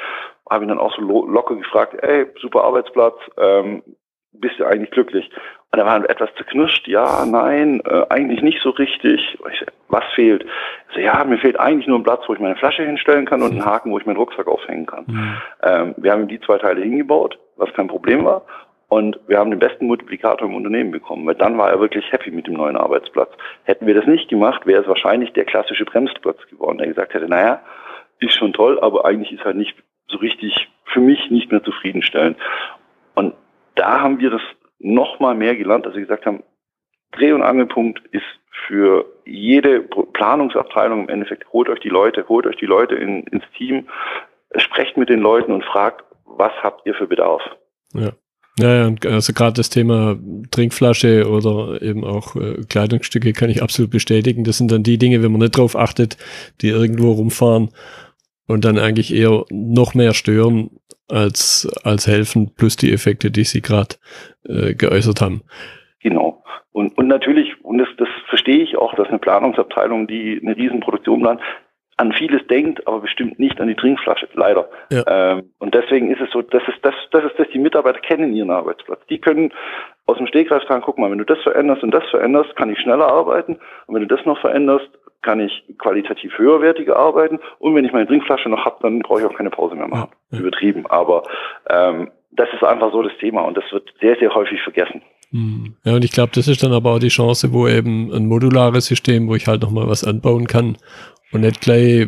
habe 0.49 0.65
ihn 0.65 0.69
dann 0.69 0.79
auch 0.79 0.95
so 0.95 1.01
locker 1.01 1.55
gefragt, 1.55 1.93
ey, 2.01 2.25
super 2.41 2.63
Arbeitsplatz, 2.63 3.15
ähm, 3.37 3.83
bist 4.31 4.57
du 4.57 4.65
eigentlich 4.65 4.89
glücklich? 4.89 5.29
Und 5.71 5.77
er 5.77 5.85
war 5.85 6.09
etwas 6.09 6.33
zerknirscht, 6.37 6.87
ja, 6.87 7.23
nein, 7.27 7.79
äh, 7.85 8.05
eigentlich 8.09 8.41
nicht 8.41 8.61
so 8.63 8.71
richtig. 8.71 9.37
Ich, 9.51 9.65
was 9.89 10.03
fehlt? 10.15 10.43
So, 10.95 11.01
ja, 11.01 11.23
mir 11.23 11.37
fehlt 11.37 11.59
eigentlich 11.59 11.87
nur 11.87 11.99
ein 11.99 12.03
Platz, 12.03 12.23
wo 12.27 12.33
ich 12.33 12.39
meine 12.39 12.55
Flasche 12.55 12.83
hinstellen 12.83 13.27
kann 13.27 13.43
und 13.43 13.51
einen 13.51 13.65
Haken, 13.65 13.91
wo 13.91 13.99
ich 13.99 14.07
meinen 14.07 14.17
Rucksack 14.17 14.47
aufhängen 14.47 14.87
kann. 14.87 15.05
Mhm. 15.05 15.37
Ähm, 15.61 15.93
wir 15.97 16.11
haben 16.11 16.23
ihm 16.23 16.27
die 16.29 16.41
zwei 16.41 16.57
Teile 16.57 16.81
hingebaut, 16.81 17.37
was 17.57 17.71
kein 17.73 17.87
Problem 17.87 18.25
war. 18.25 18.43
Und 18.93 19.19
wir 19.25 19.39
haben 19.39 19.49
den 19.49 19.59
besten 19.59 19.87
Multiplikator 19.87 20.47
im 20.47 20.53
Unternehmen 20.53 20.91
bekommen, 20.91 21.25
weil 21.25 21.33
dann 21.33 21.57
war 21.57 21.71
er 21.71 21.79
wirklich 21.79 22.11
happy 22.11 22.29
mit 22.29 22.45
dem 22.45 22.53
neuen 22.53 22.77
Arbeitsplatz. 22.77 23.31
Hätten 23.63 23.87
wir 23.87 23.95
das 23.95 24.05
nicht 24.05 24.29
gemacht, 24.29 24.67
wäre 24.67 24.83
es 24.83 24.87
wahrscheinlich 24.87 25.33
der 25.33 25.45
klassische 25.45 25.83
Bremsplatz 25.83 26.37
geworden, 26.47 26.77
der 26.77 26.85
gesagt 26.85 27.15
hätte, 27.15 27.27
naja, 27.27 27.63
ist 28.19 28.35
schon 28.35 28.53
toll, 28.53 28.79
aber 28.79 29.03
eigentlich 29.05 29.31
ist 29.31 29.43
halt 29.45 29.57
nicht 29.57 29.75
so 30.07 30.17
richtig 30.19 30.69
für 30.85 30.99
mich 30.99 31.31
nicht 31.31 31.51
mehr 31.51 31.63
zufriedenstellend. 31.63 32.37
Und 33.15 33.33
da 33.73 33.99
haben 33.99 34.19
wir 34.19 34.29
das 34.29 34.43
noch 34.77 35.19
mal 35.19 35.33
mehr 35.33 35.55
gelernt, 35.55 35.87
dass 35.87 35.95
sie 35.95 36.01
gesagt 36.01 36.27
haben, 36.27 36.43
Dreh- 37.13 37.33
und 37.33 37.41
Angelpunkt 37.41 37.99
ist 38.11 38.21
für 38.67 39.07
jede 39.25 39.81
Planungsabteilung 39.81 41.05
im 41.05 41.09
Endeffekt, 41.09 41.51
holt 41.51 41.67
euch 41.67 41.79
die 41.79 41.89
Leute, 41.89 42.27
holt 42.29 42.45
euch 42.45 42.57
die 42.57 42.67
Leute 42.67 42.93
in, 42.93 43.23
ins 43.23 43.45
Team, 43.57 43.89
sprecht 44.55 44.97
mit 44.97 45.09
den 45.09 45.19
Leuten 45.19 45.51
und 45.51 45.65
fragt, 45.65 46.05
was 46.25 46.51
habt 46.61 46.85
ihr 46.85 46.93
für 46.93 47.07
Bedarf? 47.07 47.41
Ja. 47.93 48.11
Ja, 48.59 48.93
also 49.05 49.33
gerade 49.33 49.53
das 49.53 49.71
Thema 49.71 50.15
Trinkflasche 50.51 51.27
oder 51.27 51.81
eben 51.81 52.03
auch 52.03 52.35
äh, 52.35 52.61
Kleidungsstücke 52.69 53.33
kann 53.33 53.49
ich 53.49 53.63
absolut 53.63 53.89
bestätigen. 53.89 54.43
Das 54.43 54.59
sind 54.59 54.71
dann 54.71 54.83
die 54.83 54.99
Dinge, 54.99 55.23
wenn 55.23 55.31
man 55.31 55.41
nicht 55.41 55.57
drauf 55.57 55.75
achtet, 55.75 56.17
die 56.61 56.69
irgendwo 56.69 57.13
rumfahren 57.13 57.71
und 58.47 58.63
dann 58.63 58.77
eigentlich 58.77 59.13
eher 59.13 59.45
noch 59.49 59.95
mehr 59.95 60.13
stören 60.13 60.69
als, 61.09 61.67
als 61.83 62.05
helfen, 62.07 62.53
plus 62.55 62.75
die 62.75 62.91
Effekte, 62.93 63.31
die 63.31 63.43
Sie 63.43 63.61
gerade 63.61 63.95
äh, 64.45 64.75
geäußert 64.75 65.21
haben. 65.21 65.41
Genau. 66.01 66.43
Und, 66.71 66.97
und 66.97 67.07
natürlich, 67.07 67.49
und 67.63 67.79
das, 67.79 67.87
das 67.97 68.07
verstehe 68.29 68.63
ich 68.63 68.77
auch, 68.77 68.93
dass 68.95 69.07
eine 69.07 69.19
Planungsabteilung, 69.19 70.07
die 70.07 70.39
eine 70.41 70.55
Riesenproduktion 70.55 71.21
plant, 71.21 71.41
an 72.03 72.11
vieles 72.11 72.45
denkt, 72.47 72.85
aber 72.85 72.99
bestimmt 72.99 73.39
nicht 73.39 73.61
an 73.61 73.69
die 73.69 73.75
Trinkflasche, 73.75 74.27
leider. 74.33 74.69
Ja. 74.91 75.03
Ähm, 75.07 75.51
und 75.59 75.73
deswegen 75.73 76.11
ist 76.11 76.19
es 76.19 76.29
so, 76.31 76.41
das 76.41 76.61
ist 76.67 76.79
das, 76.81 76.93
das 77.11 77.23
ist 77.23 77.39
das, 77.39 77.47
die 77.53 77.59
Mitarbeiter 77.59 77.99
kennen 77.99 78.33
ihren 78.33 78.51
Arbeitsplatz. 78.51 78.99
Die 79.09 79.19
können 79.19 79.53
aus 80.05 80.17
dem 80.17 80.27
Stegreif 80.27 80.63
sagen, 80.67 80.83
guck 80.85 80.97
mal, 80.97 81.09
wenn 81.09 81.17
du 81.17 81.23
das 81.23 81.41
veränderst 81.43 81.81
und 81.81 81.91
das 81.91 82.03
veränderst, 82.09 82.57
kann 82.57 82.69
ich 82.69 82.79
schneller 82.79 83.07
arbeiten. 83.07 83.57
Und 83.87 83.95
wenn 83.95 84.05
du 84.05 84.13
das 84.13 84.25
noch 84.25 84.37
veränderst, 84.41 84.89
kann 85.21 85.39
ich 85.39 85.63
qualitativ 85.77 86.37
höherwertiger 86.37 86.97
arbeiten. 86.97 87.39
Und 87.59 87.73
wenn 87.73 87.85
ich 87.85 87.93
meine 87.93 88.07
Trinkflasche 88.07 88.49
noch 88.49 88.65
habe, 88.65 88.79
dann 88.81 88.99
brauche 88.99 89.21
ich 89.21 89.25
auch 89.25 89.37
keine 89.37 89.49
Pause 89.49 89.75
mehr 89.75 89.87
machen. 89.87 90.11
Ja. 90.31 90.39
Übertrieben. 90.39 90.85
Aber 90.87 91.23
ähm, 91.69 92.11
das 92.31 92.49
ist 92.53 92.63
einfach 92.63 92.91
so 92.91 93.01
das 93.01 93.13
Thema 93.21 93.43
und 93.43 93.55
das 93.55 93.63
wird 93.71 93.93
sehr, 94.01 94.17
sehr 94.17 94.35
häufig 94.35 94.61
vergessen. 94.61 95.01
Hm. 95.31 95.75
Ja, 95.85 95.95
und 95.95 96.03
ich 96.03 96.11
glaube, 96.11 96.33
das 96.35 96.49
ist 96.49 96.63
dann 96.63 96.73
aber 96.73 96.91
auch 96.91 96.99
die 96.99 97.07
Chance, 97.07 97.53
wo 97.53 97.65
eben 97.65 98.11
ein 98.11 98.27
modulares 98.27 98.87
System, 98.87 99.29
wo 99.29 99.35
ich 99.35 99.47
halt 99.47 99.61
nochmal 99.61 99.87
was 99.87 100.03
anbauen 100.03 100.47
kann 100.47 100.77
und 101.33 101.41
nicht 101.41 101.61
gleich 101.61 102.07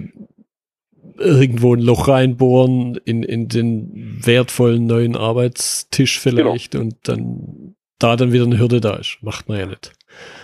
irgendwo 1.17 1.75
ein 1.75 1.81
Loch 1.81 2.07
reinbohren 2.07 2.99
in, 3.05 3.23
in 3.23 3.47
den 3.47 4.19
wertvollen 4.23 4.85
neuen 4.85 5.15
Arbeitstisch 5.15 6.19
vielleicht 6.19 6.71
genau. 6.71 6.85
und 6.85 6.95
dann 7.07 7.75
da 7.99 8.15
dann 8.15 8.33
wieder 8.33 8.43
eine 8.43 8.59
Hürde 8.59 8.81
da 8.81 8.95
ist. 8.95 9.19
Macht 9.21 9.47
man 9.47 9.59
ja 9.59 9.65
nicht. 9.65 9.93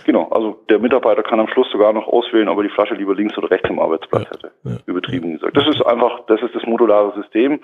Genau, 0.04 0.28
also 0.28 0.62
der 0.68 0.78
Mitarbeiter 0.78 1.22
kann 1.22 1.40
am 1.40 1.48
Schluss 1.48 1.70
sogar 1.70 1.92
noch 1.92 2.06
auswählen, 2.06 2.48
ob 2.48 2.58
er 2.58 2.64
die 2.64 2.70
Flasche 2.70 2.94
lieber 2.94 3.14
links 3.14 3.36
oder 3.38 3.50
rechts 3.50 3.70
am 3.70 3.78
Arbeitsplatz 3.78 4.24
ja, 4.24 4.30
hätte. 4.30 4.52
Ja, 4.64 4.76
Übertrieben 4.86 5.30
ja. 5.30 5.36
gesagt. 5.36 5.56
Das 5.56 5.68
ist 5.68 5.82
einfach, 5.82 6.26
das 6.26 6.42
ist 6.42 6.54
das 6.54 6.64
modulare 6.66 7.14
System. 7.14 7.60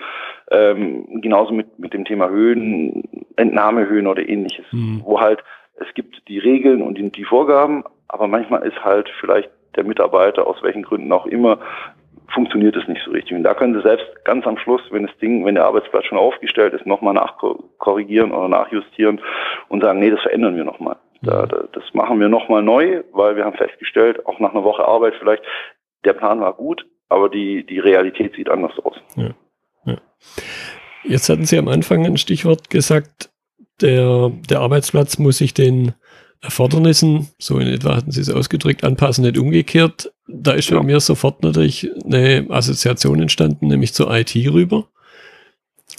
Ähm, 0.50 1.20
genauso 1.20 1.52
mit, 1.52 1.78
mit 1.78 1.92
dem 1.92 2.04
Thema 2.04 2.28
Höhen, 2.28 3.04
Entnahmehöhen 3.36 4.06
oder 4.06 4.26
ähnliches, 4.26 4.64
mhm. 4.72 5.02
wo 5.04 5.20
halt 5.20 5.42
es 5.80 5.92
gibt 5.94 6.16
die 6.28 6.38
Regeln 6.38 6.82
und 6.82 6.96
die, 6.98 7.10
die 7.10 7.24
Vorgaben, 7.24 7.84
aber 8.08 8.26
manchmal 8.26 8.66
ist 8.66 8.82
halt 8.82 9.08
vielleicht 9.20 9.50
der 9.78 9.84
Mitarbeiter, 9.84 10.46
aus 10.46 10.62
welchen 10.62 10.82
Gründen 10.82 11.10
auch 11.12 11.26
immer, 11.26 11.58
funktioniert 12.34 12.76
es 12.76 12.86
nicht 12.88 13.02
so 13.04 13.10
richtig. 13.10 13.36
Und 13.36 13.44
da 13.44 13.54
können 13.54 13.74
Sie 13.74 13.80
selbst 13.80 14.06
ganz 14.24 14.46
am 14.46 14.58
Schluss, 14.58 14.82
wenn 14.90 15.06
das 15.06 15.16
Ding, 15.18 15.46
wenn 15.46 15.54
der 15.54 15.64
Arbeitsplatz 15.64 16.04
schon 16.04 16.18
aufgestellt 16.18 16.74
ist, 16.74 16.86
nochmal 16.86 17.14
nachkorrigieren 17.14 18.32
oder 18.32 18.48
nachjustieren 18.48 19.20
und 19.68 19.82
sagen, 19.82 20.00
nee, 20.00 20.10
das 20.10 20.20
verändern 20.20 20.56
wir 20.56 20.64
nochmal. 20.64 20.96
Da, 21.22 21.42
mhm. 21.42 21.48
da, 21.48 21.64
das 21.72 21.84
machen 21.94 22.20
wir 22.20 22.28
nochmal 22.28 22.62
neu, 22.62 23.02
weil 23.12 23.36
wir 23.36 23.44
haben 23.44 23.56
festgestellt, 23.56 24.26
auch 24.26 24.38
nach 24.40 24.52
einer 24.52 24.64
Woche 24.64 24.84
Arbeit 24.84 25.14
vielleicht, 25.18 25.42
der 26.04 26.12
Plan 26.12 26.40
war 26.40 26.52
gut, 26.52 26.86
aber 27.08 27.28
die, 27.28 27.64
die 27.64 27.78
Realität 27.78 28.34
sieht 28.34 28.50
anders 28.50 28.78
aus. 28.84 28.96
Ja, 29.16 29.30
ja. 29.84 29.96
Jetzt 31.04 31.28
hatten 31.28 31.44
Sie 31.44 31.58
am 31.58 31.68
Anfang 31.68 32.04
ein 32.04 32.18
Stichwort 32.18 32.70
gesagt, 32.70 33.30
der, 33.80 34.30
der 34.50 34.60
Arbeitsplatz 34.60 35.18
muss 35.18 35.38
sich 35.38 35.54
den 35.54 35.94
Erfordernissen, 36.40 37.28
so 37.38 37.58
in 37.58 37.66
etwa 37.66 37.96
hatten 37.96 38.12
Sie 38.12 38.20
es 38.20 38.30
ausgedrückt, 38.30 38.84
anpassen, 38.84 39.24
nicht 39.24 39.38
umgekehrt. 39.38 40.12
Da 40.28 40.52
ist 40.52 40.70
ja. 40.70 40.78
bei 40.78 40.84
mir 40.84 41.00
sofort 41.00 41.42
natürlich 41.42 41.90
eine 42.04 42.46
Assoziation 42.48 43.20
entstanden, 43.20 43.68
nämlich 43.68 43.92
zur 43.92 44.14
IT 44.14 44.34
rüber, 44.36 44.88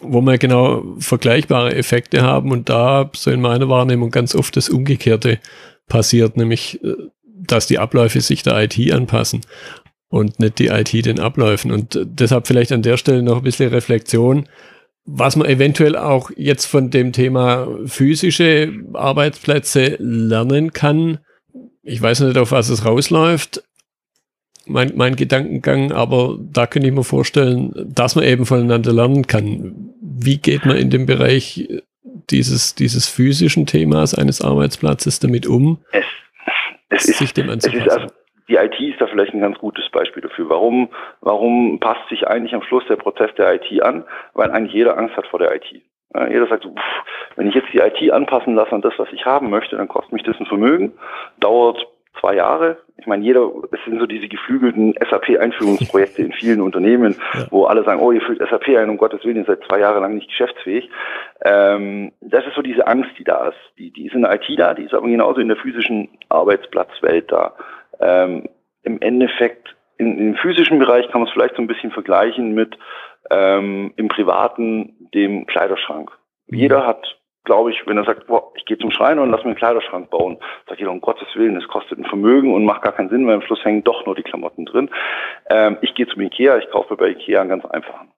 wo 0.01 0.21
wir 0.21 0.37
genau 0.37 0.83
vergleichbare 0.99 1.75
Effekte 1.75 2.21
haben 2.21 2.51
und 2.51 2.69
da 2.69 3.09
so 3.15 3.31
in 3.31 3.41
meiner 3.41 3.67
Wahrnehmung 3.67 4.11
ganz 4.11 4.33
oft 4.33 4.55
das 4.55 4.69
Umgekehrte 4.69 5.39
passiert, 5.87 6.37
nämlich 6.37 6.81
äh, 6.83 6.93
dass 7.25 7.67
die 7.67 7.79
Abläufe 7.79 8.21
sich 8.21 8.43
der 8.43 8.63
IT 8.63 8.91
anpassen 8.93 9.41
und 10.09 10.39
nicht 10.39 10.59
die 10.59 10.67
IT 10.67 10.93
den 11.05 11.19
Abläufen. 11.19 11.71
Und 11.71 11.99
deshalb 12.03 12.47
vielleicht 12.47 12.71
an 12.71 12.81
der 12.81 12.97
Stelle 12.97 13.23
noch 13.23 13.37
ein 13.37 13.43
bisschen 13.43 13.69
Reflexion 13.69 14.47
was 15.11 15.35
man 15.35 15.47
eventuell 15.47 15.95
auch 15.95 16.31
jetzt 16.35 16.65
von 16.65 16.89
dem 16.89 17.11
Thema 17.11 17.67
physische 17.85 18.71
Arbeitsplätze 18.93 19.95
lernen 19.99 20.73
kann. 20.73 21.19
Ich 21.81 22.01
weiß 22.01 22.21
nicht, 22.21 22.37
auf 22.37 22.51
was 22.51 22.69
es 22.69 22.85
rausläuft, 22.85 23.63
mein, 24.65 24.93
mein 24.95 25.15
Gedankengang, 25.15 25.91
aber 25.91 26.37
da 26.39 26.67
könnte 26.67 26.87
ich 26.87 26.93
mir 26.93 27.03
vorstellen, 27.03 27.73
dass 27.75 28.15
man 28.15 28.23
eben 28.23 28.45
voneinander 28.45 28.93
lernen 28.93 29.25
kann. 29.25 29.93
Wie 30.01 30.37
geht 30.37 30.65
man 30.65 30.77
in 30.77 30.91
dem 30.91 31.05
Bereich 31.05 31.67
dieses, 32.29 32.75
dieses 32.75 33.07
physischen 33.07 33.65
Themas 33.65 34.13
eines 34.13 34.41
Arbeitsplatzes 34.41 35.19
damit 35.19 35.47
um, 35.47 35.79
es, 36.89 37.07
es 37.09 37.17
sich 37.17 37.29
ist, 37.29 37.37
dem 37.37 37.49
anzupassen? 37.49 37.89
Also, 37.89 38.13
die 38.49 38.55
IT 38.55 38.79
ist 38.79 38.99
da 38.99 39.07
vielleicht 39.07 39.33
ein 39.33 39.41
ganz 39.41 39.57
gutes 39.59 39.87
Beispiel 39.89 40.21
dafür. 40.21 40.49
Warum, 40.49 40.89
warum 41.21 41.79
passt 41.79 42.07
sich 42.09 42.27
eigentlich 42.27 42.53
am 42.53 42.63
Schluss 42.63 42.83
der 42.89 42.95
Prozess 42.95 43.33
der 43.35 43.53
IT 43.53 43.81
an? 43.81 44.03
Weil 44.33 44.51
eigentlich 44.51 44.73
jeder 44.73 44.97
Angst 44.97 45.15
hat 45.15 45.27
vor 45.27 45.39
der 45.39 45.55
IT. 45.55 45.81
Ja, 46.15 46.27
jeder 46.27 46.47
sagt, 46.47 46.63
so, 46.63 46.69
pff, 46.71 47.35
wenn 47.35 47.47
ich 47.47 47.55
jetzt 47.55 47.71
die 47.71 47.77
IT 47.77 48.11
anpassen 48.11 48.55
lasse 48.55 48.71
an 48.71 48.81
das, 48.81 48.93
was 48.97 49.09
ich 49.13 49.25
haben 49.25 49.51
möchte, 49.51 49.77
dann 49.77 49.87
kostet 49.87 50.13
mich 50.13 50.23
das 50.23 50.39
ein 50.39 50.47
Vermögen, 50.47 50.93
dauert 51.39 51.85
zwei 52.19 52.35
Jahre. 52.35 52.77
Ich 52.97 53.07
meine, 53.07 53.23
jeder, 53.23 53.49
es 53.71 53.79
sind 53.85 53.99
so 53.99 54.05
diese 54.05 54.27
geflügelten 54.27 54.95
SAP-Einführungsprojekte 55.09 56.21
in 56.21 56.33
vielen 56.33 56.61
Unternehmen, 56.61 57.15
ja. 57.33 57.45
wo 57.49 57.65
alle 57.65 57.83
sagen, 57.83 58.01
oh, 58.01 58.11
ihr 58.11 58.21
führt 58.21 58.39
SAP 58.39 58.69
ein, 58.69 58.89
um 58.89 58.97
Gottes 58.97 59.23
Willen, 59.23 59.37
ihr 59.37 59.45
seid 59.45 59.63
zwei 59.67 59.79
Jahre 59.79 59.99
lang 59.99 60.15
nicht 60.15 60.29
geschäftsfähig. 60.29 60.89
Ähm, 61.45 62.11
das 62.21 62.45
ist 62.45 62.55
so 62.55 62.61
diese 62.61 62.87
Angst, 62.87 63.11
die 63.17 63.23
da 63.23 63.49
ist. 63.49 63.57
Die, 63.77 63.91
die 63.91 64.07
ist 64.07 64.15
in 64.15 64.23
der 64.23 64.33
IT 64.33 64.47
da, 64.57 64.73
die 64.73 64.83
ist 64.83 64.93
aber 64.93 65.07
genauso 65.07 65.39
in 65.39 65.47
der 65.47 65.57
physischen 65.57 66.09
Arbeitsplatzwelt 66.27 67.31
da. 67.31 67.53
Ähm, 67.99 68.47
Im 68.83 69.01
Endeffekt, 69.01 69.75
in, 69.97 70.17
im 70.17 70.35
physischen 70.35 70.79
Bereich 70.79 71.09
kann 71.09 71.21
man 71.21 71.27
es 71.27 71.33
vielleicht 71.33 71.55
so 71.55 71.61
ein 71.61 71.67
bisschen 71.67 71.91
vergleichen 71.91 72.53
mit 72.53 72.77
ähm, 73.29 73.93
im 73.97 74.07
privaten 74.07 75.09
dem 75.13 75.45
Kleiderschrank. 75.45 76.11
Mhm. 76.47 76.57
Jeder 76.57 76.85
hat 76.85 77.19
glaube 77.49 77.71
ich, 77.71 77.81
wenn 77.87 77.97
er 77.97 78.05
sagt, 78.05 78.27
boah, 78.27 78.51
ich 78.55 78.65
gehe 78.65 78.77
zum 78.77 78.91
Schreiner 78.91 79.23
und 79.23 79.31
lass 79.31 79.41
mir 79.41 79.47
einen 79.47 79.55
Kleiderschrank 79.55 80.11
bauen, 80.11 80.37
sagt 80.67 80.79
jeder, 80.79 80.91
um 80.91 81.01
Gottes 81.01 81.27
Willen, 81.33 81.55
das 81.55 81.67
kostet 81.67 81.97
ein 81.97 82.05
Vermögen 82.05 82.53
und 82.53 82.63
macht 82.63 82.83
gar 82.83 82.91
keinen 82.91 83.09
Sinn, 83.09 83.25
weil 83.25 83.33
am 83.33 83.41
Schluss 83.41 83.65
hängen 83.65 83.83
doch 83.83 84.05
nur 84.05 84.13
die 84.13 84.21
Klamotten 84.21 84.65
drin. 84.65 84.89
Ähm, 85.49 85.77
ich 85.81 85.95
gehe 85.95 86.05
zum 86.05 86.21
Ikea, 86.21 86.57
ich 86.57 86.69
kaufe 86.69 86.95
bei 86.95 87.09
Ikea 87.09 87.41
einen 87.41 87.49
ganz 87.49 87.65
einfachen. 87.65 88.11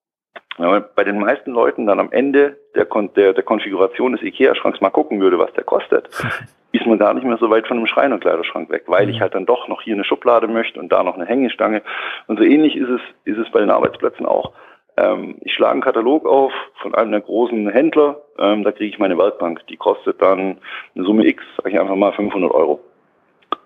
Ja, 0.57 0.79
bei 0.79 1.05
den 1.05 1.19
meisten 1.19 1.51
Leuten 1.51 1.85
dann 1.85 2.01
am 2.01 2.11
Ende 2.11 2.57
der, 2.75 2.85
Kon 2.85 3.13
der, 3.13 3.31
der 3.31 3.43
Konfiguration 3.43 4.11
des 4.11 4.21
Ikea-Schranks 4.21 4.81
mal 4.81 4.89
gucken 4.89 5.21
würde, 5.21 5.39
was 5.39 5.53
der 5.53 5.63
kostet, 5.63 6.09
ist 6.71 6.85
man 6.85 6.97
gar 6.97 7.13
nicht 7.13 7.25
mehr 7.25 7.37
so 7.37 7.49
weit 7.49 7.67
von 7.67 7.77
einem 7.77 7.87
Schreinerkleiderschrank 7.87 8.69
weg, 8.69 8.83
weil 8.87 9.09
ich 9.09 9.17
mhm. 9.17 9.21
halt 9.21 9.35
dann 9.35 9.45
doch 9.45 9.67
noch 9.67 9.81
hier 9.81 9.95
eine 9.95 10.03
Schublade 10.03 10.47
möchte 10.47 10.79
und 10.79 10.91
da 10.91 11.03
noch 11.03 11.15
eine 11.15 11.25
Hängestange. 11.25 11.81
Und 12.27 12.37
so 12.37 12.43
ähnlich 12.43 12.75
ist 12.75 12.89
es, 12.89 13.01
ist 13.25 13.37
es 13.37 13.51
bei 13.51 13.59
den 13.59 13.71
Arbeitsplätzen 13.71 14.25
auch. 14.25 14.53
Ähm, 14.97 15.37
ich 15.41 15.53
schlage 15.53 15.73
einen 15.73 15.81
Katalog 15.81 16.25
auf 16.25 16.51
von 16.81 16.95
einem 16.95 17.11
der 17.11 17.21
großen 17.21 17.69
Händler, 17.69 18.21
ähm, 18.39 18.63
da 18.63 18.71
kriege 18.71 18.89
ich 18.89 18.99
meine 18.99 19.17
Werkbank. 19.17 19.65
Die 19.67 19.77
kostet 19.77 20.21
dann 20.21 20.57
eine 20.95 21.05
Summe 21.05 21.25
X, 21.25 21.43
sage 21.57 21.71
ich 21.71 21.79
einfach 21.79 21.95
mal 21.95 22.13
500 22.13 22.51
Euro. 22.51 22.79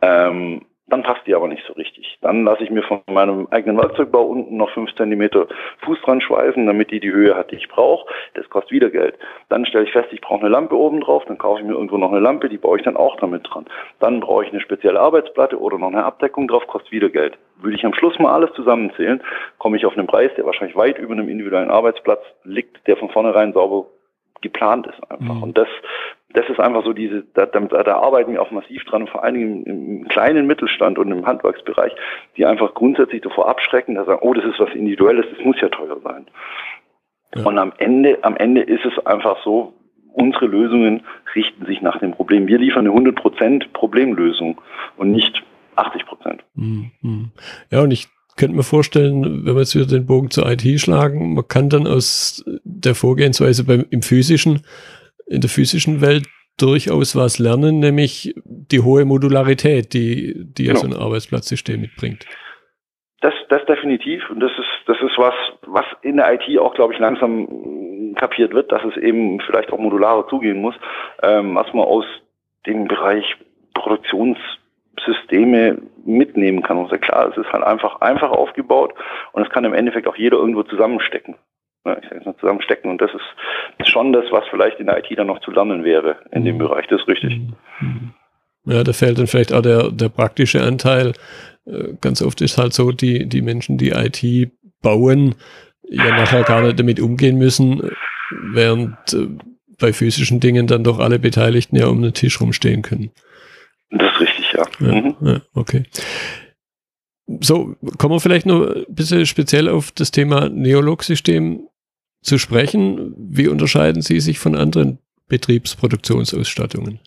Ähm, 0.01 0.62
dann 0.87 1.01
passt 1.01 1.25
die 1.25 1.33
aber 1.33 1.47
nicht 1.47 1.63
so 1.65 1.73
richtig. 1.73 2.17
Dann 2.21 2.43
lasse 2.43 2.63
ich 2.63 2.69
mir 2.69 2.83
von 2.83 3.01
meinem 3.07 3.47
eigenen 3.49 3.77
Werkzeugbau 3.77 4.23
unten 4.23 4.57
noch 4.57 4.69
fünf 4.69 4.93
Zentimeter 4.95 5.47
Fuß 5.83 5.99
dran 6.01 6.21
schweißen, 6.21 6.65
damit 6.65 6.91
die 6.91 6.99
die 6.99 7.11
Höhe 7.11 7.35
hat, 7.35 7.51
die 7.51 7.55
ich 7.55 7.67
brauche. 7.67 8.07
Das 8.35 8.47
kostet 8.49 8.71
wieder 8.71 8.91
Geld. 8.91 9.17
Dann 9.49 9.65
stelle 9.65 9.85
ich 9.85 9.91
fest, 9.91 10.09
ich 10.11 10.21
brauche 10.21 10.41
eine 10.41 10.49
Lampe 10.49 10.77
oben 10.77 11.01
drauf, 11.01 11.23
dann 11.25 11.39
kaufe 11.39 11.61
ich 11.61 11.65
mir 11.65 11.73
irgendwo 11.73 11.97
noch 11.97 12.11
eine 12.11 12.19
Lampe, 12.19 12.49
die 12.49 12.57
baue 12.57 12.77
ich 12.77 12.83
dann 12.83 12.97
auch 12.97 13.15
damit 13.17 13.47
dran. 13.49 13.65
Dann 13.99 14.19
brauche 14.19 14.45
ich 14.45 14.51
eine 14.51 14.61
spezielle 14.61 14.99
Arbeitsplatte 14.99 15.59
oder 15.59 15.79
noch 15.79 15.87
eine 15.87 16.05
Abdeckung 16.05 16.47
drauf, 16.47 16.67
kostet 16.67 16.91
wieder 16.91 17.09
Geld. 17.09 17.37
Würde 17.57 17.75
ich 17.75 17.85
am 17.85 17.93
Schluss 17.95 18.19
mal 18.19 18.33
alles 18.33 18.53
zusammenzählen, 18.53 19.23
komme 19.57 19.77
ich 19.77 19.85
auf 19.85 19.97
einen 19.97 20.07
Preis, 20.07 20.31
der 20.37 20.45
wahrscheinlich 20.45 20.77
weit 20.77 20.99
über 20.99 21.13
einem 21.13 21.29
individuellen 21.29 21.71
Arbeitsplatz 21.71 22.21
liegt, 22.43 22.85
der 22.85 22.97
von 22.97 23.09
vornherein 23.09 23.53
sauber 23.53 23.87
geplant 24.41 24.85
ist 24.85 25.11
einfach. 25.11 25.33
Mhm. 25.33 25.43
Und 25.43 25.57
das 25.57 25.67
das 26.35 26.49
ist 26.49 26.59
einfach 26.59 26.83
so 26.83 26.93
diese, 26.93 27.23
da, 27.33 27.45
da, 27.45 27.59
da 27.59 27.97
arbeiten 27.97 28.31
wir 28.33 28.41
auch 28.41 28.51
massiv 28.51 28.83
dran, 28.85 29.07
vor 29.07 29.23
allen 29.23 29.35
Dingen 29.35 29.63
im, 29.63 30.01
im, 30.01 30.07
kleinen 30.07 30.47
Mittelstand 30.47 30.99
und 30.99 31.11
im 31.11 31.25
Handwerksbereich, 31.25 31.93
die 32.37 32.45
einfach 32.45 32.73
grundsätzlich 32.73 33.21
davor 33.21 33.47
abschrecken, 33.47 33.95
da 33.95 34.05
sagen, 34.05 34.19
oh, 34.21 34.33
das 34.33 34.45
ist 34.45 34.59
was 34.59 34.73
Individuelles, 34.73 35.25
das 35.35 35.43
muss 35.45 35.59
ja 35.61 35.69
teuer 35.69 35.97
sein. 36.03 36.27
Ja. 37.35 37.43
Und 37.45 37.57
am 37.57 37.73
Ende, 37.77 38.19
am 38.21 38.35
Ende 38.37 38.61
ist 38.61 38.85
es 38.85 39.05
einfach 39.05 39.43
so, 39.43 39.73
unsere 40.13 40.45
Lösungen 40.45 41.03
richten 41.35 41.65
sich 41.65 41.81
nach 41.81 41.99
dem 41.99 42.11
Problem. 42.11 42.47
Wir 42.47 42.57
liefern 42.57 42.87
eine 42.87 42.95
100% 42.95 43.73
Problemlösung 43.73 44.61
und 44.97 45.11
nicht 45.11 45.43
80% 45.75 46.39
Mhm. 46.55 47.31
Ja, 47.69 47.81
und 47.81 47.91
ich 47.91 48.07
könnte 48.37 48.55
mir 48.55 48.63
vorstellen, 48.63 49.45
wenn 49.45 49.55
wir 49.55 49.61
jetzt 49.61 49.75
wieder 49.75 49.85
den 49.85 50.05
Bogen 50.05 50.29
zur 50.29 50.49
IT 50.49 50.63
schlagen, 50.79 51.33
man 51.33 51.47
kann 51.47 51.69
dann 51.69 51.87
aus 51.87 52.43
der 52.63 52.95
Vorgehensweise 52.95 53.63
beim, 53.65 53.85
im 53.89 54.01
physischen 54.01 54.61
in 55.25 55.41
der 55.41 55.50
physischen 55.50 56.01
Welt 56.01 56.27
durchaus 56.58 57.15
was 57.15 57.39
lernen, 57.39 57.79
nämlich 57.79 58.36
die 58.46 58.79
hohe 58.79 59.05
Modularität, 59.05 59.94
die, 59.94 60.46
die 60.46 60.65
genau. 60.65 60.79
so 60.79 60.88
ein 60.88 60.94
Arbeitsplatzsystem 60.94 61.82
mitbringt. 61.82 62.25
Das, 63.22 63.34
das 63.50 63.65
definitiv. 63.65 64.29
Und 64.29 64.39
das 64.39 64.51
ist, 64.51 64.70
das 64.88 64.98
ist 65.01 65.17
was, 65.17 65.34
was 65.65 65.86
in 66.01 66.17
der 66.17 66.32
IT 66.34 66.44
auch, 66.60 66.75
glaube 66.75 66.94
ich, 66.94 67.00
langsam 67.00 68.13
kapiert 68.15 68.53
wird, 68.53 68.72
dass 68.72 68.84
es 68.84 68.96
eben 68.98 69.41
vielleicht 69.41 69.74
auch 69.74 69.79
modularer 69.79 70.27
zugehen 70.27 70.62
muss, 70.62 70.75
ähm, 71.24 71.55
was 71.55 71.74
man 71.74 71.86
aus 71.86 72.05
dem 72.65 72.88
Bereich 72.88 73.36
Produktionssysteme 73.74 75.79
mitnehmen 76.05 76.63
kann. 76.63 76.77
Und 76.77 76.89
sehr 76.89 77.00
klar, 77.00 77.29
es 77.29 77.38
ist 77.38 77.51
halt 77.51 77.63
einfach 77.63 78.00
einfach 78.01 78.32
aufgebaut 78.32 78.94
und 79.34 79.44
es 79.44 79.50
kann 79.50 79.65
im 79.65 79.74
Endeffekt 79.74 80.08
auch 80.08 80.15
jeder 80.15 80.38
irgendwo 80.38 80.63
zusammenstecken. 80.63 81.36
Ja, 81.86 81.98
ich 81.98 82.03
sage 82.03 82.15
jetzt 82.15 82.25
mal 82.25 82.38
zusammenstecken. 82.38 82.89
Und 82.89 83.01
das 83.01 83.13
ist 83.13 83.25
schon 83.95 84.11
das, 84.11 84.25
was 84.31 84.43
vielleicht 84.49 84.79
in 84.79 84.87
der 84.87 84.97
IT 84.97 85.17
dann 85.17 85.27
noch 85.27 85.39
zu 85.39 85.51
lernen 85.51 85.83
wäre 85.85 86.17
in 86.31 86.41
mhm. 86.41 86.45
dem 86.45 86.57
Bereich. 86.57 86.85
Das 86.87 86.99
ist 87.01 87.07
richtig. 87.07 87.39
Mhm. 87.79 88.13
Ja, 88.65 88.83
da 88.83 88.93
fällt 88.93 89.17
dann 89.17 89.27
vielleicht 89.27 89.53
auch 89.53 89.61
der, 89.61 89.89
der 89.91 90.09
praktische 90.09 90.61
Anteil. 90.61 91.13
Äh, 91.65 91.93
ganz 92.01 92.21
oft 92.21 92.41
ist 92.41 92.57
halt 92.57 92.73
so, 92.73 92.91
die, 92.91 93.25
die 93.27 93.41
Menschen, 93.41 93.77
die 93.77 93.91
IT 93.91 94.51
bauen, 94.81 95.35
ja 95.83 96.09
nachher 96.09 96.43
gar 96.43 96.61
nicht 96.61 96.79
damit 96.79 96.99
umgehen 96.99 97.37
müssen, 97.37 97.89
während 98.53 98.97
äh, 99.13 99.27
bei 99.79 99.93
physischen 99.93 100.39
Dingen 100.39 100.67
dann 100.67 100.83
doch 100.83 100.99
alle 100.99 101.19
Beteiligten 101.19 101.77
ja 101.77 101.87
um 101.87 102.01
den 102.01 102.13
Tisch 102.13 102.41
rumstehen 102.41 102.81
können. 102.81 103.11
Das 103.91 104.13
ist 104.13 104.19
richtig, 104.19 104.53
ja. 104.53 104.65
ja, 104.79 104.93
mhm. 104.93 105.15
ja 105.21 105.41
okay. 105.53 105.83
So, 107.39 107.75
kommen 107.97 108.15
wir 108.15 108.19
vielleicht 108.19 108.45
noch 108.45 108.67
ein 108.67 108.85
bisschen 108.89 109.25
speziell 109.25 109.69
auf 109.69 109.91
das 109.91 110.11
Thema 110.11 110.49
Neolog-System 110.49 111.67
zu 112.25 112.38
sprechen. 112.38 113.13
Wie 113.17 113.48
unterscheiden 113.48 114.01
Sie 114.01 114.20
sich 114.20 114.39
von 114.39 114.55
anderen 114.55 115.00
Betriebsproduktionsausstattungen? 115.29 117.00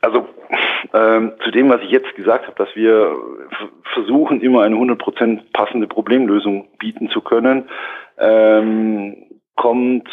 Also 0.00 0.26
ähm, 0.94 1.32
zu 1.44 1.50
dem, 1.50 1.70
was 1.70 1.80
ich 1.82 1.90
jetzt 1.90 2.14
gesagt 2.16 2.46
habe, 2.46 2.56
dass 2.56 2.74
wir 2.74 3.16
versuchen, 3.94 4.40
immer 4.40 4.62
eine 4.62 4.76
100% 4.76 5.40
passende 5.52 5.86
Problemlösung 5.86 6.68
bieten 6.78 7.08
zu 7.08 7.20
können, 7.20 7.68
ähm, 8.18 9.16
kommt 9.56 10.08